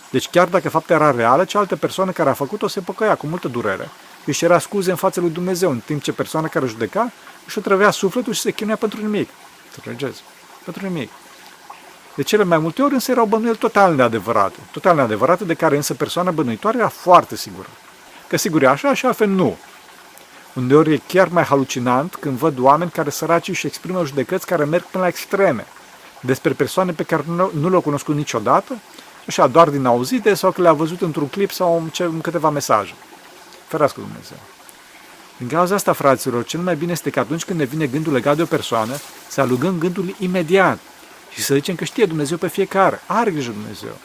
Deci 0.10 0.30
chiar 0.30 0.48
dacă 0.48 0.70
fapta 0.70 0.94
era 0.94 1.12
reală, 1.12 1.44
cealaltă 1.44 1.76
persoană 1.76 2.12
care 2.12 2.30
a 2.30 2.34
făcut-o 2.34 2.68
se 2.68 2.80
păcăia 2.80 3.16
cu 3.16 3.28
multă 3.28 3.48
durere. 3.48 3.90
Își 4.26 4.46
era 4.46 4.60
scuze 4.60 4.90
în 4.90 4.96
fața 4.96 5.22
lui 5.22 5.30
Dumnezeu, 5.30 5.72
în 5.72 5.80
timp 5.86 6.02
ce 6.02 6.12
persoana 6.12 6.48
care 6.48 6.66
judeca 6.66 7.12
își 7.46 7.58
otrăvea 7.58 7.92
sufletul 7.92 8.34
și 8.34 8.42
se 8.42 8.52
chinuia 8.52 8.76
pentru 8.76 9.02
nimic. 9.02 9.30
Înțelegeți? 9.76 10.22
Pentru 10.64 10.86
nimic. 10.86 11.10
De 12.16 12.24
cele 12.24 12.44
mai 12.44 12.58
multe 12.58 12.82
ori 12.82 12.94
însă 12.94 13.12
erau 13.12 13.26
bănuieli 13.26 13.58
total 13.58 13.96
neadevărate, 13.96 14.60
total 14.72 14.96
neadevărate, 14.96 15.44
de 15.44 15.54
care 15.54 15.76
însă 15.76 15.94
persoana 15.94 16.32
bănuitoare 16.32 16.78
era 16.78 16.88
foarte 16.88 17.36
sigură. 17.36 17.68
Că 18.28 18.38
sigur 18.38 18.64
e 18.64 18.68
așa 18.68 18.94
și 18.94 19.06
altfel 19.06 19.28
nu. 19.28 19.58
Uneori 20.54 20.94
e 20.94 21.02
chiar 21.08 21.28
mai 21.28 21.44
halucinant 21.44 22.16
când 22.16 22.38
văd 22.38 22.60
oameni 22.60 22.92
care 22.92 23.10
săraci 23.10 23.52
și 23.52 23.68
exprimă 23.68 24.06
judecăți 24.06 24.46
care 24.46 24.64
merg 24.64 24.84
până 24.84 25.04
la 25.04 25.10
extreme, 25.10 25.66
despre 26.20 26.54
persoane 26.54 26.92
pe 26.92 27.04
care 27.04 27.24
nu, 27.28 27.52
nu 27.60 27.70
le-au 27.70 27.82
cunoscut 27.82 28.16
niciodată, 28.16 28.80
așa 29.28 29.48
doar 29.48 29.70
din 29.70 29.86
auzite 29.86 30.34
sau 30.34 30.52
că 30.52 30.62
le-a 30.62 30.74
văzut 30.74 31.02
într-un 31.02 31.28
clip 31.28 31.52
sau 31.52 31.90
în 31.98 32.22
câteva 32.22 32.50
mesaje. 32.50 32.94
Ferească 33.68 34.00
Dumnezeu. 34.00 34.38
Din 35.38 35.48
cauza 35.48 35.76
asta, 35.76 35.94
fraților, 35.94 36.44
cel 36.44 36.60
mai 36.60 36.76
bine 36.76 36.92
este 36.92 37.10
că 37.10 37.20
atunci 37.20 37.46
când 37.46 37.60
ne 37.60 37.66
vine 37.66 37.86
gândul 37.86 38.14
legat 38.14 38.36
de 38.36 38.42
o 38.42 38.46
persoană, 38.46 38.94
să 39.28 39.42
alugăm 39.42 39.78
gândul 39.78 40.16
imediat 40.20 40.80
și 41.34 41.42
să 41.42 41.54
zicem 41.54 41.76
că 41.76 41.84
știe 41.84 42.06
Dumnezeu 42.06 42.38
pe 42.38 42.48
fiecare. 42.48 43.02
Are 43.06 43.32
grijă 43.32 43.52
Dumnezeu. 43.52 43.98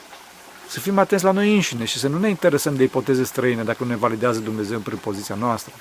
Să 0.69 0.81
fim 0.81 0.99
atenți 0.99 1.25
la 1.25 1.31
noi 1.31 1.55
înșine 1.55 1.85
și 1.85 1.99
să 1.99 2.09
nu 2.09 2.19
ne 2.19 2.29
interesăm 2.29 2.77
de 2.77 2.83
ipoteze 2.83 3.25
străine 3.25 3.63
dacă 3.63 3.85
nu 3.85 3.89
ne 3.89 3.97
validează 3.97 4.39
Dumnezeu 4.39 4.79
prin 4.79 4.97
poziția 4.97 5.35
noastră. 5.35 5.73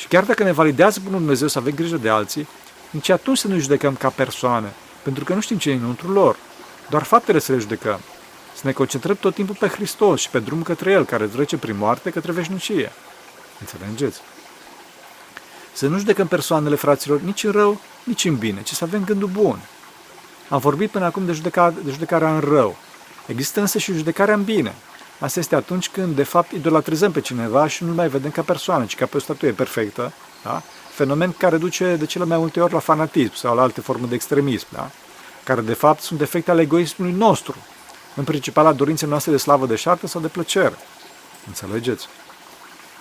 Și 0.00 0.06
chiar 0.08 0.24
dacă 0.24 0.42
ne 0.42 0.52
validează 0.52 1.00
Bunul 1.04 1.18
Dumnezeu 1.18 1.48
să 1.48 1.58
avem 1.58 1.74
grijă 1.74 1.96
de 1.96 2.08
alții, 2.08 2.48
nici 2.90 3.08
atunci 3.08 3.38
să 3.38 3.48
nu 3.48 3.58
judecăm 3.58 3.94
ca 3.94 4.08
persoane, 4.08 4.72
pentru 5.02 5.24
că 5.24 5.34
nu 5.34 5.40
știm 5.40 5.58
ce 5.58 5.70
e 5.70 5.74
înăuntru 5.74 6.12
lor. 6.12 6.36
Doar 6.88 7.02
faptele 7.02 7.38
să 7.38 7.52
le 7.52 7.58
judecăm. 7.58 8.00
Să 8.54 8.60
ne 8.64 8.72
concentrăm 8.72 9.16
tot 9.20 9.34
timpul 9.34 9.56
pe 9.58 9.68
Hristos 9.68 10.20
și 10.20 10.30
pe 10.30 10.38
drum 10.38 10.62
către 10.62 10.90
El, 10.90 11.04
care 11.04 11.26
trece 11.26 11.56
prin 11.56 11.76
moarte 11.76 12.10
către 12.10 12.32
veșnicie. 12.32 12.92
Înțelegeți? 13.60 14.20
Să 15.72 15.86
nu 15.86 15.98
judecăm 15.98 16.26
persoanele, 16.26 16.74
fraților, 16.74 17.20
nici 17.20 17.44
în 17.44 17.50
rău, 17.50 17.80
nici 18.04 18.24
în 18.24 18.36
bine, 18.36 18.62
ci 18.62 18.72
să 18.72 18.84
avem 18.84 19.04
gândul 19.04 19.28
bun. 19.28 19.58
Am 20.48 20.58
vorbit 20.58 20.90
până 20.90 21.04
acum 21.04 21.26
de, 21.26 21.32
judeca, 21.32 21.74
de 21.84 21.90
judecarea 21.90 22.34
în 22.34 22.40
rău. 22.40 22.76
Există 23.26 23.60
însă 23.60 23.78
și 23.78 23.92
judecarea 23.92 24.34
în 24.34 24.44
bine. 24.44 24.74
Asta 25.20 25.38
este 25.38 25.54
atunci 25.54 25.88
când, 25.88 26.16
de 26.16 26.22
fapt, 26.22 26.52
idolatrizăm 26.52 27.12
pe 27.12 27.20
cineva 27.20 27.66
și 27.66 27.84
nu 27.84 27.92
mai 27.92 28.08
vedem 28.08 28.30
ca 28.30 28.42
persoană, 28.42 28.84
ci 28.84 28.96
ca 28.96 29.06
pe 29.06 29.16
o 29.16 29.20
statuie 29.20 29.52
perfectă, 29.52 30.12
Da? 30.42 30.62
Fenomen 30.90 31.32
care 31.32 31.56
duce 31.56 31.96
de 31.96 32.06
cele 32.06 32.24
mai 32.24 32.38
multe 32.38 32.60
ori 32.60 32.72
la 32.72 32.78
fanatism 32.78 33.34
sau 33.34 33.54
la 33.54 33.62
alte 33.62 33.80
forme 33.80 34.06
de 34.06 34.14
extremism, 34.14 34.66
da? 34.72 34.90
care 35.44 35.60
de 35.60 35.74
fapt 35.74 36.02
sunt 36.02 36.18
defecte 36.18 36.50
ale 36.50 36.60
egoismului 36.60 37.14
nostru, 37.14 37.56
în 38.14 38.24
principal 38.24 38.64
la 38.64 38.72
dorințele 38.72 39.10
noastre 39.10 39.32
de 39.32 39.38
slavă 39.38 39.66
de 39.66 39.76
șartă 39.76 40.06
sau 40.06 40.20
de 40.20 40.26
plăcere. 40.26 40.74
Înțelegeți? 41.46 42.08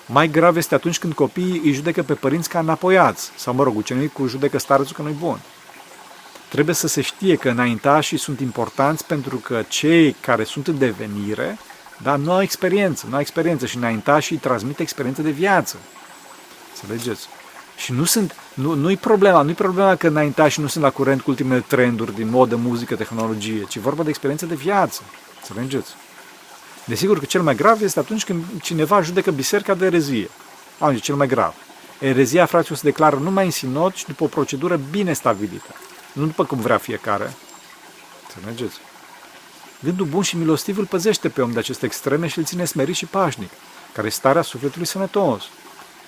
Mai 0.06 0.28
grav 0.28 0.58
este 0.58 0.76
atunci 0.76 1.00
când 1.00 1.14
copiii 1.14 1.62
îi 1.64 1.72
judecă 1.72 2.04
pe 2.04 2.14
părinți 2.14 2.50
ca 2.50 2.60
înapoiați, 2.60 3.32
sau 3.36 3.54
mă 3.54 3.64
rog, 3.64 3.78
ucenicul 3.78 4.28
judecă 4.28 4.58
starețul 4.58 4.96
că 4.96 5.02
nu-i 5.02 5.16
bun. 5.20 5.40
Trebuie 6.50 6.76
să 6.76 6.88
se 6.88 7.02
știe 7.02 7.36
că 7.36 7.50
înaintașii 7.50 8.18
sunt 8.18 8.40
importanți 8.40 9.06
pentru 9.06 9.38
că 9.38 9.64
cei 9.68 10.16
care 10.22 10.44
sunt 10.44 10.68
în 10.68 10.78
devenire, 10.78 11.58
dar 12.04 12.18
nu 12.18 12.32
au 12.32 12.42
experiență, 12.42 13.06
nu 13.10 13.14
au 13.14 13.20
experiență 13.20 13.66
și 13.66 13.78
înaintașii 13.78 14.38
transmit 14.38 14.80
experiență 14.80 15.22
de 15.22 15.30
viață. 15.30 15.78
Înțelegeți? 16.74 17.28
Și 17.78 17.92
nu 17.92 18.04
sunt, 18.04 18.36
nu, 18.54 18.74
nu-i 18.74 18.98
problema, 18.98 19.42
nu-i 19.42 19.54
problema 19.54 19.96
că 19.96 20.08
înaintașii 20.08 20.62
nu 20.62 20.68
sunt 20.68 20.84
la 20.84 20.90
curent 20.90 21.22
cu 21.22 21.30
ultimele 21.30 21.64
trenduri 21.68 22.16
din 22.16 22.30
modă, 22.30 22.56
muzică, 22.56 22.96
tehnologie, 22.96 23.64
ci 23.64 23.78
vorba 23.78 24.04
de 24.04 24.10
experiență 24.10 24.46
de 24.46 24.56
viață. 24.56 25.02
Înțelegeți? 25.40 25.92
Desigur 26.86 27.20
că 27.20 27.26
cel 27.26 27.42
mai 27.42 27.56
grav 27.56 27.82
este 27.82 28.00
atunci 28.00 28.24
când 28.24 28.44
cineva 28.62 29.02
judecă 29.02 29.32
biserica 29.32 29.74
de 29.74 29.86
erezie. 29.86 30.30
Atunci, 30.78 31.02
cel 31.02 31.16
mai 31.16 31.28
grav. 31.28 31.54
Erezia, 32.00 32.46
fraților, 32.46 32.78
se 32.78 32.84
declară 32.84 33.16
numai 33.16 33.46
în 33.46 33.52
sinod 33.52 33.94
și 33.94 34.06
după 34.06 34.24
o 34.24 34.28
procedură 34.28 34.80
bine 34.92 35.14
stabilită. 35.14 35.76
Nu 36.14 36.26
după 36.26 36.46
cum 36.46 36.60
vrea 36.60 36.78
fiecare. 36.78 37.34
Înțelegeți? 38.36 38.80
Gândul 39.84 40.06
bun 40.06 40.22
și 40.22 40.38
milostiv 40.38 40.78
îl 40.78 40.86
păzește 40.86 41.30
pe 41.30 41.42
om 41.42 41.52
de 41.52 41.60
aceste 41.60 41.86
extreme 41.86 42.28
și 42.28 42.38
îl 42.38 42.44
ține 42.44 42.66
smerit 42.66 42.96
și 42.96 43.06
pașnic, 43.06 43.50
care 43.94 44.08
e 44.08 44.10
starea 44.10 44.42
sufletului 44.42 44.88
sănătos. 44.88 45.44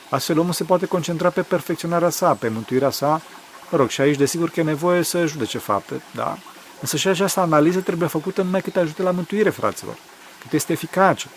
Astfel 0.09 0.39
omul 0.39 0.53
se 0.53 0.63
poate 0.63 0.85
concentra 0.85 1.29
pe 1.29 1.41
perfecționarea 1.41 2.09
sa, 2.09 2.33
pe 2.33 2.47
mântuirea 2.47 2.89
sa, 2.89 3.21
mă 3.69 3.77
rog, 3.77 3.89
și 3.89 4.01
aici 4.01 4.17
desigur 4.17 4.49
că 4.49 4.59
e 4.59 4.63
nevoie 4.63 5.03
să 5.03 5.25
judece 5.25 5.57
fapte, 5.57 6.01
da? 6.15 6.37
Însă 6.81 6.97
și 6.97 7.07
această 7.07 7.39
analiză 7.39 7.79
trebuie 7.79 8.07
făcută 8.07 8.41
numai 8.41 8.61
cât 8.61 8.75
ajute 8.75 9.01
la 9.01 9.11
mântuire, 9.11 9.49
fraților, 9.49 9.95
cât 10.41 10.53
este 10.53 10.71
eficace. 10.71 11.27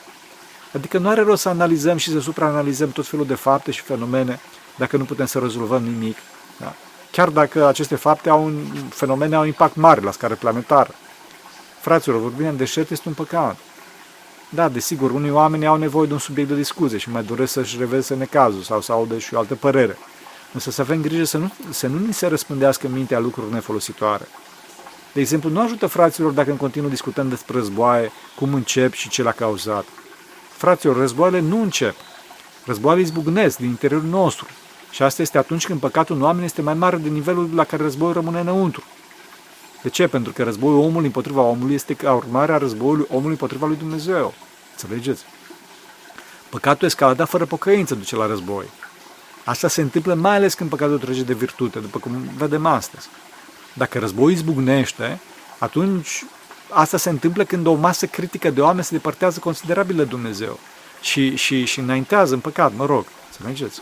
Adică 0.73 0.99
nu 0.99 1.09
are 1.09 1.21
rost 1.21 1.43
să 1.43 1.49
analizăm 1.49 1.97
și 1.97 2.11
să 2.11 2.21
supraanalizăm 2.21 2.91
tot 2.91 3.07
felul 3.07 3.27
de 3.27 3.35
fapte 3.35 3.71
și 3.71 3.81
fenomene 3.81 4.41
dacă 4.77 4.97
nu 4.97 5.05
putem 5.05 5.27
să 5.27 5.39
rezolvăm 5.39 5.83
nimic. 5.83 6.17
Da? 6.61 6.75
Chiar 7.11 7.29
dacă 7.29 7.67
aceste 7.67 7.95
fapte 7.95 8.29
au 8.29 8.45
un, 8.45 8.65
fenomene 8.89 9.35
au 9.35 9.41
un 9.41 9.47
impact 9.47 9.77
mare 9.77 10.01
la 10.01 10.11
scară 10.11 10.35
planetară. 10.35 10.95
Fraților, 11.85 12.21
vorbirea 12.21 12.51
în 12.51 12.57
deșert 12.57 12.91
este 12.91 13.09
un 13.09 13.15
păcat. 13.15 13.57
Da, 14.49 14.69
desigur, 14.69 15.11
unii 15.11 15.31
oameni 15.31 15.67
au 15.67 15.77
nevoie 15.77 16.07
de 16.07 16.13
un 16.13 16.19
subiect 16.19 16.49
de 16.49 16.55
discuție 16.55 16.99
și 16.99 17.11
mai 17.11 17.23
doresc 17.23 17.53
să-și 17.53 17.79
reveze 17.79 18.15
necazul 18.15 18.63
sau 18.63 18.81
să 18.81 18.93
audă 18.93 19.19
și 19.19 19.35
o 19.35 19.39
altă 19.39 19.55
părere. 19.55 19.99
Însă 20.53 20.71
să 20.71 20.81
avem 20.81 21.01
grijă 21.01 21.25
să 21.25 21.39
nu, 21.39 21.53
să 21.71 21.87
nu 21.87 21.99
ni 21.99 22.13
se 22.13 22.27
răspândească 22.27 22.89
mintea 22.89 23.19
lucruri 23.19 23.53
nefolositoare. 23.53 24.29
De 25.13 25.21
exemplu, 25.21 25.51
nu 25.51 25.61
ajută 25.61 25.87
fraților 25.87 26.33
dacă 26.33 26.51
în 26.51 26.57
continuu 26.57 26.89
discutăm 26.89 27.29
despre 27.29 27.59
războaie, 27.59 28.13
cum 28.37 28.55
încep 28.55 28.93
și 28.93 29.09
ce 29.09 29.23
l-a 29.23 29.33
cauzat. 29.33 29.85
Fraților, 30.57 30.97
războaiele 30.97 31.41
nu 31.41 31.63
încep. 31.63 31.95
Războaiele 32.65 33.03
izbucnesc 33.03 33.57
din 33.57 33.69
interiorul 33.69 34.09
nostru. 34.09 34.47
Și 34.91 35.03
asta 35.03 35.23
este 35.23 35.39
atunci 35.39 35.67
când 35.67 35.81
păcatul 35.81 36.15
unui 36.15 36.27
oameni 36.27 36.45
este 36.45 36.63
mai 36.63 36.75
mare 36.75 36.97
de 36.97 37.09
nivelul 37.09 37.49
la 37.55 37.65
care 37.65 37.83
războiul 37.83 38.15
rămâne 38.15 38.41
înăuntru. 38.41 38.83
De 39.85 39.91
ce? 39.91 40.07
Pentru 40.07 40.33
că 40.33 40.43
războiul 40.43 40.79
omului 40.79 41.07
împotriva 41.07 41.41
omului 41.41 41.75
este 41.75 41.95
ca 41.95 42.13
urmare 42.13 42.53
a 42.53 42.59
războiului 42.59 43.07
omului 43.09 43.31
împotriva 43.31 43.67
lui 43.67 43.77
Dumnezeu. 43.77 44.35
Înțelegeți? 44.71 45.23
Păcatul 46.49 46.87
escaladat 46.87 47.29
fără 47.29 47.45
pocăință 47.45 47.95
duce 47.95 48.17
la 48.17 48.27
război. 48.27 48.65
Asta 49.45 49.69
se 49.69 49.81
întâmplă 49.81 50.15
mai 50.15 50.35
ales 50.35 50.55
când 50.55 50.71
păcatul 50.71 50.99
trece 50.99 51.23
de 51.23 51.33
virtute, 51.33 51.79
după 51.79 51.99
cum 51.99 52.13
vedem 52.37 52.67
astăzi. 52.67 53.09
Dacă 53.73 53.99
războiul 53.99 54.33
izbucnește, 54.33 55.21
atunci 55.59 56.25
asta 56.71 56.97
se 56.97 57.11
întâmplă 57.11 57.45
când 57.45 57.67
o 57.67 57.75
masă 57.75 58.07
critică 58.07 58.51
de 58.51 58.61
oameni 58.61 58.85
se 58.85 58.95
depărtează 58.95 59.39
considerabil 59.39 59.97
de 59.97 60.05
Dumnezeu 60.05 60.59
și, 61.01 61.37
și, 61.37 61.65
și 61.65 61.79
înaintează 61.79 62.35
în 62.35 62.41
păcat, 62.41 62.73
mă 62.77 62.87
rog, 62.87 63.07
înțelegeți? 63.31 63.81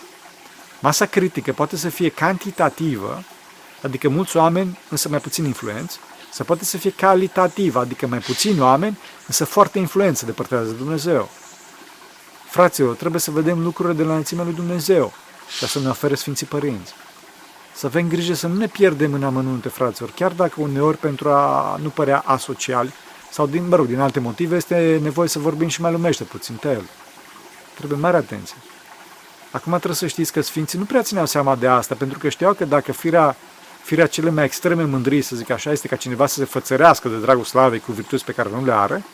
Masa 0.80 1.06
critică 1.06 1.52
poate 1.52 1.76
să 1.76 1.88
fie 1.88 2.08
cantitativă, 2.08 3.22
adică 3.82 4.08
mulți 4.08 4.36
oameni, 4.36 4.78
însă 4.88 5.08
mai 5.08 5.18
puțin 5.18 5.44
influenți, 5.44 5.98
să 6.32 6.44
poate 6.44 6.64
să 6.64 6.76
fie 6.76 6.90
calitativă, 6.90 7.80
adică 7.80 8.06
mai 8.06 8.18
puțini 8.18 8.60
oameni, 8.60 8.98
însă 9.26 9.44
foarte 9.44 9.78
influență 9.78 10.24
de 10.24 10.30
depărtează 10.30 10.70
de 10.70 10.76
Dumnezeu. 10.76 11.28
Fraților, 12.50 12.94
trebuie 12.94 13.20
să 13.20 13.30
vedem 13.30 13.62
lucrurile 13.62 13.94
de 13.94 14.02
la 14.02 14.10
înălțimea 14.10 14.44
lui 14.44 14.54
Dumnezeu, 14.54 15.12
ca 15.60 15.66
să 15.66 15.78
ne 15.78 15.88
ofere 15.88 16.14
Sfinții 16.14 16.46
Părinți. 16.46 16.92
Să 17.74 17.86
avem 17.86 18.08
grijă 18.08 18.34
să 18.34 18.46
nu 18.46 18.54
ne 18.54 18.66
pierdem 18.66 19.12
în 19.12 19.24
amănunte, 19.24 19.68
fraților, 19.68 20.10
chiar 20.10 20.32
dacă 20.32 20.54
uneori 20.56 20.96
pentru 20.96 21.28
a 21.28 21.78
nu 21.82 21.88
părea 21.88 22.22
asociali 22.26 22.92
sau 23.30 23.46
din, 23.46 23.68
mă 23.68 23.76
rog, 23.76 23.86
din 23.86 24.00
alte 24.00 24.20
motive 24.20 24.56
este 24.56 24.98
nevoie 25.02 25.28
să 25.28 25.38
vorbim 25.38 25.68
și 25.68 25.80
mai 25.80 25.92
lumește 25.92 26.24
puțin 26.24 26.54
pe 26.54 26.68
el. 26.68 26.88
Trebuie 27.74 27.98
mare 27.98 28.16
atenție. 28.16 28.56
Acum 29.50 29.72
trebuie 29.72 29.94
să 29.94 30.06
știți 30.06 30.32
că 30.32 30.40
Sfinții 30.40 30.78
nu 30.78 30.84
prea 30.84 31.02
țineau 31.02 31.26
seama 31.26 31.56
de 31.56 31.66
asta, 31.66 31.94
pentru 31.94 32.18
că 32.18 32.28
știau 32.28 32.52
că 32.52 32.64
dacă 32.64 32.92
firea, 32.92 33.36
firea 33.82 34.06
cele 34.06 34.30
mai 34.30 34.44
extreme 34.44 34.84
mândrii, 34.84 35.22
să 35.22 35.36
zic 35.36 35.50
așa, 35.50 35.72
este 35.72 35.88
ca 35.88 35.96
cineva 35.96 36.26
să 36.26 36.34
se 36.34 36.44
fățărească 36.44 37.08
de 37.08 37.16
dragul 37.16 37.44
slavei 37.44 37.80
cu 37.80 37.92
virtuți 37.92 38.24
pe 38.24 38.32
care 38.32 38.48
nu 38.52 38.64
le 38.64 38.72
are, 38.72 39.04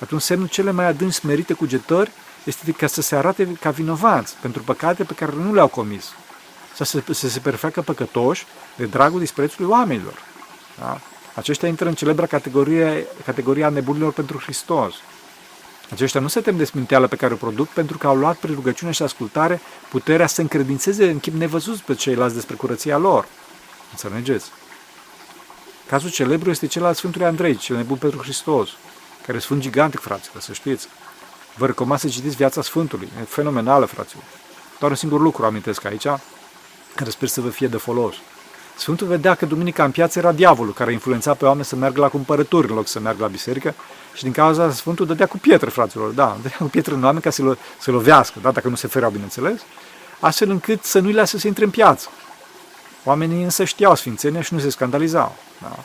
atunci 0.00 0.22
semnul 0.22 0.48
cele 0.48 0.70
mai 0.70 0.86
adânci 0.86 1.12
smerite 1.12 1.52
cugetări 1.52 2.10
este 2.44 2.72
ca 2.72 2.86
să 2.86 3.00
se 3.00 3.16
arate 3.16 3.56
ca 3.60 3.70
vinovați 3.70 4.34
pentru 4.40 4.62
păcate 4.62 5.04
pe 5.04 5.14
care 5.14 5.32
nu 5.36 5.54
le-au 5.54 5.68
comis. 5.68 6.04
Să 6.74 6.84
se, 6.84 7.02
să 7.10 7.28
se 7.28 7.38
perfecă 7.38 7.80
păcătoși 7.80 8.46
de 8.76 8.84
dragul 8.84 9.18
disprețului 9.18 9.70
oamenilor. 9.70 10.14
Da? 10.78 11.00
Aceștia 11.34 11.68
intră 11.68 11.88
în 11.88 11.94
celebra 11.94 12.26
categorie, 12.26 13.06
categoria 13.24 13.68
nebunilor 13.68 14.12
pentru 14.12 14.38
Hristos. 14.38 14.94
Aceștia 15.90 16.20
nu 16.20 16.28
se 16.28 16.40
tem 16.40 16.56
de 16.56 16.64
sminteală 16.64 17.06
pe 17.06 17.16
care 17.16 17.32
o 17.32 17.36
produc 17.36 17.68
pentru 17.68 17.98
că 17.98 18.06
au 18.06 18.16
luat 18.16 18.36
prin 18.36 18.54
rugăciune 18.54 18.90
și 18.90 19.02
ascultare 19.02 19.60
puterea 19.88 20.26
să 20.26 20.40
încredințeze 20.40 21.10
în 21.10 21.20
chip 21.20 21.34
nevăzut 21.34 21.76
pe 21.76 21.94
ceilalți 21.94 22.34
despre 22.34 22.54
curăția 22.54 22.96
lor. 22.96 23.26
Înțelegeți? 23.90 24.50
Cazul 25.88 26.10
celebru 26.10 26.50
este 26.50 26.66
cel 26.66 26.84
al 26.84 26.94
Sfântului 26.94 27.26
Andrei, 27.26 27.56
cel 27.56 27.76
nebun 27.76 27.96
pentru 27.96 28.18
Hristos, 28.22 28.68
care 29.26 29.36
e 29.36 29.40
sfânt 29.40 29.60
gigantic, 29.60 30.00
fraților, 30.00 30.42
să 30.42 30.52
știți. 30.52 30.88
Vă 31.56 31.66
recomand 31.66 32.00
să 32.00 32.08
citiți 32.08 32.36
viața 32.36 32.62
Sfântului. 32.62 33.08
E 33.20 33.24
fenomenală, 33.24 33.86
fraților. 33.86 34.24
Doar 34.78 34.90
un 34.90 34.96
singur 34.96 35.20
lucru 35.20 35.44
amintesc 35.44 35.84
aici, 35.84 36.06
care 36.94 37.10
sper 37.10 37.28
să 37.28 37.40
vă 37.40 37.48
fie 37.48 37.66
de 37.66 37.76
folos. 37.76 38.14
Sfântul 38.76 39.06
vedea 39.06 39.34
că 39.34 39.46
duminica 39.46 39.84
în 39.84 39.90
piață 39.90 40.18
era 40.18 40.32
diavolul 40.32 40.72
care 40.72 40.92
influența 40.92 41.34
pe 41.34 41.44
oameni 41.44 41.64
să 41.64 41.76
meargă 41.76 42.00
la 42.00 42.08
cumpărături 42.08 42.68
în 42.68 42.74
loc 42.74 42.86
să 42.86 43.00
meargă 43.00 43.22
la 43.22 43.28
biserică 43.28 43.74
și 44.14 44.22
din 44.22 44.32
cauza 44.32 44.72
Sfântul 44.72 45.06
dădea 45.06 45.26
cu 45.26 45.38
pietre, 45.38 45.70
fraților, 45.70 46.10
da, 46.10 46.36
dădea 46.42 46.56
cu 46.58 46.64
pietre 46.64 46.94
în 46.94 47.04
oameni 47.04 47.22
ca 47.22 47.30
să, 47.30 47.42
lo- 47.42 47.78
să 47.78 47.90
lovească, 47.90 48.38
da, 48.42 48.50
dacă 48.50 48.68
nu 48.68 48.74
se 48.74 48.86
fereau, 48.86 49.10
bineînțeles, 49.10 49.60
astfel 50.20 50.50
încât 50.50 50.84
să 50.84 50.98
nu-i 50.98 51.12
lasă 51.12 51.38
să 51.38 51.46
intre 51.46 51.64
în 51.64 51.70
piață. 51.70 52.08
Oamenii 53.04 53.42
însă 53.42 53.64
știau 53.64 53.94
sfințenia 53.94 54.42
și 54.42 54.54
nu 54.54 54.60
se 54.60 54.70
scandalizau. 54.70 55.36
Da? 55.62 55.78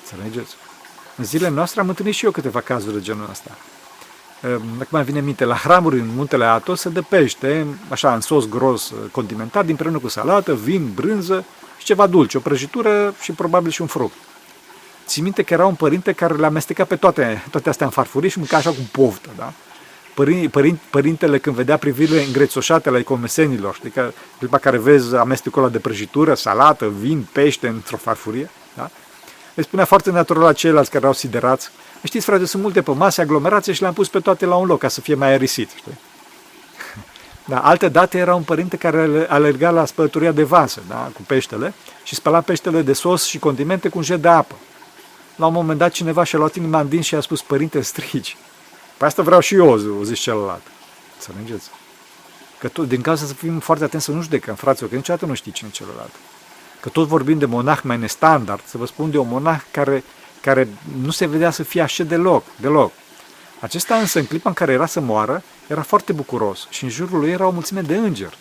Înțelegeți? 0.00 0.54
În 1.16 1.24
zilele 1.24 1.54
noastre 1.54 1.80
am 1.80 1.88
întâlnit 1.88 2.14
și 2.14 2.24
eu 2.24 2.30
câteva 2.30 2.60
cazuri 2.60 2.94
de 2.94 3.00
genul 3.00 3.28
ăsta. 3.30 3.50
Acum 4.80 5.02
vine 5.02 5.20
minte, 5.20 5.44
la 5.44 5.54
hramuri 5.54 5.98
în 5.98 6.08
muntele 6.14 6.44
Atos 6.44 6.80
se 6.80 6.88
dă 6.88 7.02
pește, 7.02 7.66
așa, 7.88 8.14
în 8.14 8.20
sos 8.20 8.48
gros, 8.48 8.92
condimentat, 9.10 9.66
din 9.66 9.98
cu 10.00 10.08
salată, 10.08 10.54
vin, 10.54 10.92
brânză 10.94 11.44
și 11.78 11.84
ceva 11.84 12.06
dulce, 12.06 12.36
o 12.36 12.40
prăjitură 12.40 13.14
și 13.20 13.32
probabil 13.32 13.70
și 13.70 13.80
un 13.80 13.86
fruct. 13.86 14.14
Ții 15.06 15.22
minte 15.22 15.42
că 15.42 15.52
era 15.52 15.66
un 15.66 15.74
părinte 15.74 16.12
care 16.12 16.34
le 16.34 16.46
amesteca 16.46 16.84
pe 16.84 16.96
toate, 16.96 17.44
toate 17.50 17.68
astea 17.68 17.86
în 17.86 17.92
farfurii 17.92 18.30
și 18.30 18.38
mânca 18.38 18.56
așa 18.56 18.70
cu 18.70 18.88
poftă, 18.92 19.28
da? 19.36 19.52
Părin, 20.16 20.48
părin, 20.48 20.78
părintele 20.90 21.38
când 21.38 21.56
vedea 21.56 21.76
privirile 21.76 22.22
îngrețoșate 22.22 22.88
ale 22.88 23.02
comesenilor, 23.02 23.74
știi, 23.74 23.90
că 23.90 24.12
clipa 24.38 24.58
care 24.58 24.78
vezi 24.78 25.14
amestecul 25.14 25.62
ăla 25.62 25.70
de 25.70 25.78
prăjitură, 25.78 26.34
salată, 26.34 26.88
vin, 26.88 27.26
pește 27.32 27.68
într-o 27.68 27.96
farfurie, 27.96 28.50
da? 28.76 28.90
Le 29.54 29.62
spunea 29.62 29.84
foarte 29.84 30.10
natural 30.10 30.42
la 30.42 30.52
ceilalți 30.52 30.90
care 30.90 31.02
erau 31.02 31.16
siderați, 31.16 31.70
știți 32.02 32.24
frate, 32.24 32.44
sunt 32.44 32.62
multe 32.62 32.82
pe 32.82 32.90
mase, 32.90 33.20
aglomerație 33.20 33.72
și 33.72 33.80
le-am 33.80 33.92
pus 33.92 34.08
pe 34.08 34.20
toate 34.20 34.46
la 34.46 34.54
un 34.54 34.66
loc 34.66 34.78
ca 34.78 34.88
să 34.88 35.00
fie 35.00 35.14
mai 35.14 35.28
aerisit, 35.28 35.70
știi? 35.76 35.98
Da, 37.48 37.58
alte 37.58 37.88
date 37.88 38.18
era 38.18 38.34
un 38.34 38.42
părinte 38.42 38.76
care 38.76 39.26
alerga 39.28 39.70
la 39.70 39.84
spălătoria 39.84 40.32
de 40.32 40.42
vasă, 40.42 40.82
da, 40.88 41.10
cu 41.14 41.22
peștele, 41.26 41.74
și 42.04 42.14
spăla 42.14 42.40
peștele 42.40 42.82
de 42.82 42.92
sos 42.92 43.24
și 43.24 43.38
condimente 43.38 43.88
cu 43.88 43.98
un 43.98 44.04
jet 44.04 44.22
de 44.22 44.28
apă. 44.28 44.54
La 45.36 45.46
un 45.46 45.52
moment 45.52 45.78
dat 45.78 45.92
cineva 45.92 46.24
și-a 46.24 46.38
luat 46.38 46.54
inima 46.54 46.80
în 46.80 46.88
din 46.88 47.00
și 47.00 47.14
a 47.14 47.20
spus, 47.20 47.42
părinte, 47.42 47.80
strici. 47.80 48.36
Păi 48.96 49.06
asta 49.06 49.22
vreau 49.22 49.40
și 49.40 49.54
eu, 49.54 49.68
o 50.00 50.04
zis 50.04 50.18
celălalt. 50.18 50.62
Să 51.18 51.30
mergeți. 51.36 51.70
Că 52.58 52.68
tot, 52.68 52.88
din 52.88 53.00
cauza 53.00 53.26
să 53.26 53.34
fim 53.34 53.58
foarte 53.58 53.84
atenți 53.84 54.04
să 54.04 54.12
nu 54.12 54.22
judecăm, 54.22 54.54
fraților, 54.54 54.90
că 54.90 54.96
niciodată 54.96 55.26
nu 55.26 55.34
știi 55.34 55.52
cine 55.52 55.68
e 55.72 55.76
celălalt. 55.76 56.12
Că 56.80 56.88
tot 56.88 57.06
vorbim 57.06 57.38
de 57.38 57.46
monah 57.46 57.80
mai 57.82 57.98
nestandard, 57.98 58.62
să 58.64 58.78
vă 58.78 58.86
spun 58.86 59.10
de 59.10 59.18
un 59.18 59.28
monah 59.28 59.60
care, 59.70 60.04
care 60.40 60.68
nu 61.02 61.10
se 61.10 61.26
vedea 61.26 61.50
să 61.50 61.62
fie 61.62 61.80
așa 61.82 62.04
deloc, 62.04 62.44
deloc. 62.60 62.92
Acesta 63.60 63.94
însă, 63.94 64.18
în 64.18 64.26
clipa 64.26 64.48
în 64.48 64.54
care 64.54 64.72
era 64.72 64.86
să 64.86 65.00
moară, 65.00 65.42
era 65.66 65.82
foarte 65.82 66.12
bucuros 66.12 66.66
și 66.70 66.84
în 66.84 66.90
jurul 66.90 67.18
lui 67.18 67.30
era 67.30 67.46
o 67.46 67.50
mulțime 67.50 67.80
de 67.80 67.96
îngeri. 67.96 68.38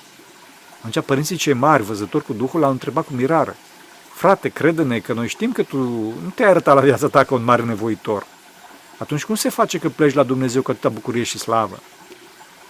Atunci 0.77 1.05
părinții 1.05 1.35
cei 1.35 1.53
mari, 1.53 1.83
văzători 1.83 2.25
cu 2.25 2.33
Duhul, 2.33 2.59
l-au 2.59 2.71
întrebat 2.71 3.05
cu 3.05 3.13
mirare. 3.13 3.55
Frate, 4.13 4.49
crede-ne 4.49 4.99
că 4.99 5.13
noi 5.13 5.27
știm 5.27 5.51
că 5.51 5.63
tu 5.63 5.77
nu 6.23 6.31
te-ai 6.35 6.49
arătat 6.49 6.75
la 6.75 6.81
viața 6.81 7.07
ta 7.07 7.23
ca 7.23 7.35
un 7.35 7.43
mare 7.43 7.63
nevoitor. 7.63 8.25
Atunci 8.97 9.25
cum 9.25 9.35
se 9.35 9.49
face 9.49 9.77
că 9.77 9.89
pleci 9.89 10.13
la 10.13 10.23
Dumnezeu 10.23 10.61
cu 10.61 10.71
atâta 10.71 10.89
bucurie 10.89 11.23
și 11.23 11.37
slavă? 11.37 11.79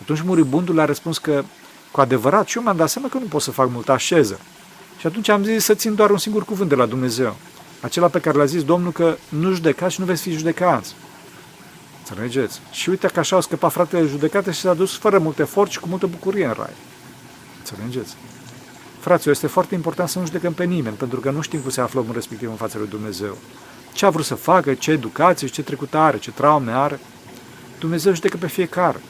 Atunci 0.01 0.21
muribundul 0.21 0.79
a 0.79 0.85
răspuns 0.85 1.17
că 1.17 1.43
cu 1.91 2.01
adevărat 2.01 2.47
și 2.47 2.57
eu 2.57 2.63
mi-am 2.63 2.75
dat 2.75 2.89
seama 2.89 3.07
că 3.07 3.17
nu 3.17 3.25
pot 3.25 3.41
să 3.41 3.51
fac 3.51 3.69
multă 3.71 3.91
așeză. 3.91 4.39
Și 4.99 5.07
atunci 5.07 5.29
am 5.29 5.43
zis 5.43 5.63
să 5.63 5.73
țin 5.73 5.95
doar 5.95 6.09
un 6.09 6.17
singur 6.17 6.45
cuvânt 6.45 6.69
de 6.69 6.75
la 6.75 6.85
Dumnezeu. 6.85 7.35
Acela 7.81 8.07
pe 8.07 8.19
care 8.19 8.38
l-a 8.38 8.45
zis 8.45 8.63
Domnul 8.63 8.91
că 8.91 9.17
nu 9.29 9.53
judecați 9.53 9.93
și 9.93 9.99
nu 9.99 10.05
veți 10.05 10.21
fi 10.21 10.31
judecați. 10.31 10.95
Înțelegeți? 11.99 12.59
Și 12.71 12.89
uite 12.89 13.07
că 13.07 13.19
așa 13.19 13.35
au 13.35 13.41
scăpat 13.41 13.71
fratele 13.71 14.07
judecate 14.07 14.51
și 14.51 14.59
s-a 14.59 14.73
dus 14.73 14.97
fără 14.97 15.19
mult 15.19 15.39
efort 15.39 15.71
și 15.71 15.79
cu 15.79 15.88
multă 15.88 16.05
bucurie 16.05 16.45
în 16.45 16.53
rai. 16.57 16.73
Înțelegeți? 17.57 18.15
Fraților, 18.99 19.33
este 19.33 19.47
foarte 19.47 19.75
important 19.75 20.09
să 20.09 20.19
nu 20.19 20.25
judecăm 20.25 20.53
pe 20.53 20.63
nimeni, 20.63 20.95
pentru 20.95 21.19
că 21.19 21.31
nu 21.31 21.41
știm 21.41 21.59
cum 21.59 21.69
se 21.69 21.81
află 21.81 21.99
omul 21.99 22.13
respectiv 22.13 22.49
în 22.49 22.55
fața 22.55 22.77
lui 22.77 22.88
Dumnezeu. 22.88 23.38
Ce 23.95 24.05
a 24.05 24.10
vrut 24.10 24.25
să 24.25 24.36
facă, 24.36 24.73
ce 24.73 24.91
educație, 24.91 25.47
ce 25.47 25.63
trecut 25.63 25.93
are, 25.93 26.17
ce 26.17 26.31
traume 26.31 26.71
are. 26.71 26.99
Dumnezeu 27.79 28.13
judecă 28.13 28.38
pe 28.38 28.47
fiecare. 28.47 29.01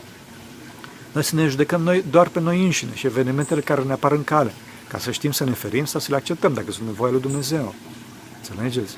Noi 1.11 1.23
să 1.23 1.35
ne 1.35 1.47
judecăm 1.47 1.81
noi 1.81 2.03
doar 2.09 2.27
pe 2.27 2.39
noi 2.39 2.63
înșine 2.63 2.95
și 2.95 3.05
evenimentele 3.05 3.61
care 3.61 3.81
ne 3.81 3.91
apar 3.91 4.11
în 4.11 4.23
cale, 4.23 4.53
ca 4.87 4.97
să 4.97 5.11
știm 5.11 5.31
să 5.31 5.43
ne 5.43 5.51
ferim 5.51 5.85
sau 5.85 5.99
să 5.99 6.07
le 6.09 6.15
acceptăm 6.15 6.53
dacă 6.53 6.71
sunt 6.71 6.85
nevoie 6.85 7.11
lui 7.11 7.21
Dumnezeu. 7.21 7.75
Înțelegeți? 8.37 8.97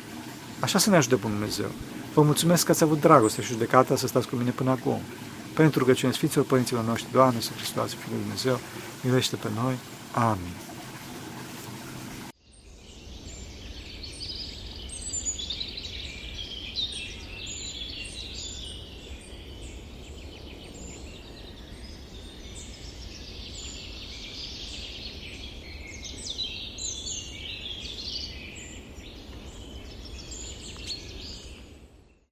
Așa 0.59 0.79
să 0.79 0.89
ne 0.89 0.95
ajute 0.95 1.15
pe 1.15 1.27
Dumnezeu. 1.27 1.71
Vă 2.13 2.21
mulțumesc 2.21 2.65
că 2.65 2.71
ați 2.71 2.83
avut 2.83 2.99
dragoste 2.99 3.41
și 3.41 3.51
judecata 3.51 3.95
să 3.95 4.07
stați 4.07 4.27
cu 4.27 4.35
mine 4.35 4.49
până 4.49 4.69
acum. 4.69 4.99
Pentru 5.53 5.85
că 5.85 5.93
cine 5.93 6.11
Sfinților 6.11 6.45
Părinților 6.45 6.83
noștri, 6.83 7.11
Doamne, 7.11 7.39
să 7.39 7.49
Hristos, 7.55 7.93
Fiul 7.93 8.19
Dumnezeu, 8.21 8.59
milește 9.01 9.35
pe 9.35 9.47
noi. 9.55 9.75
Amin. 10.13 10.66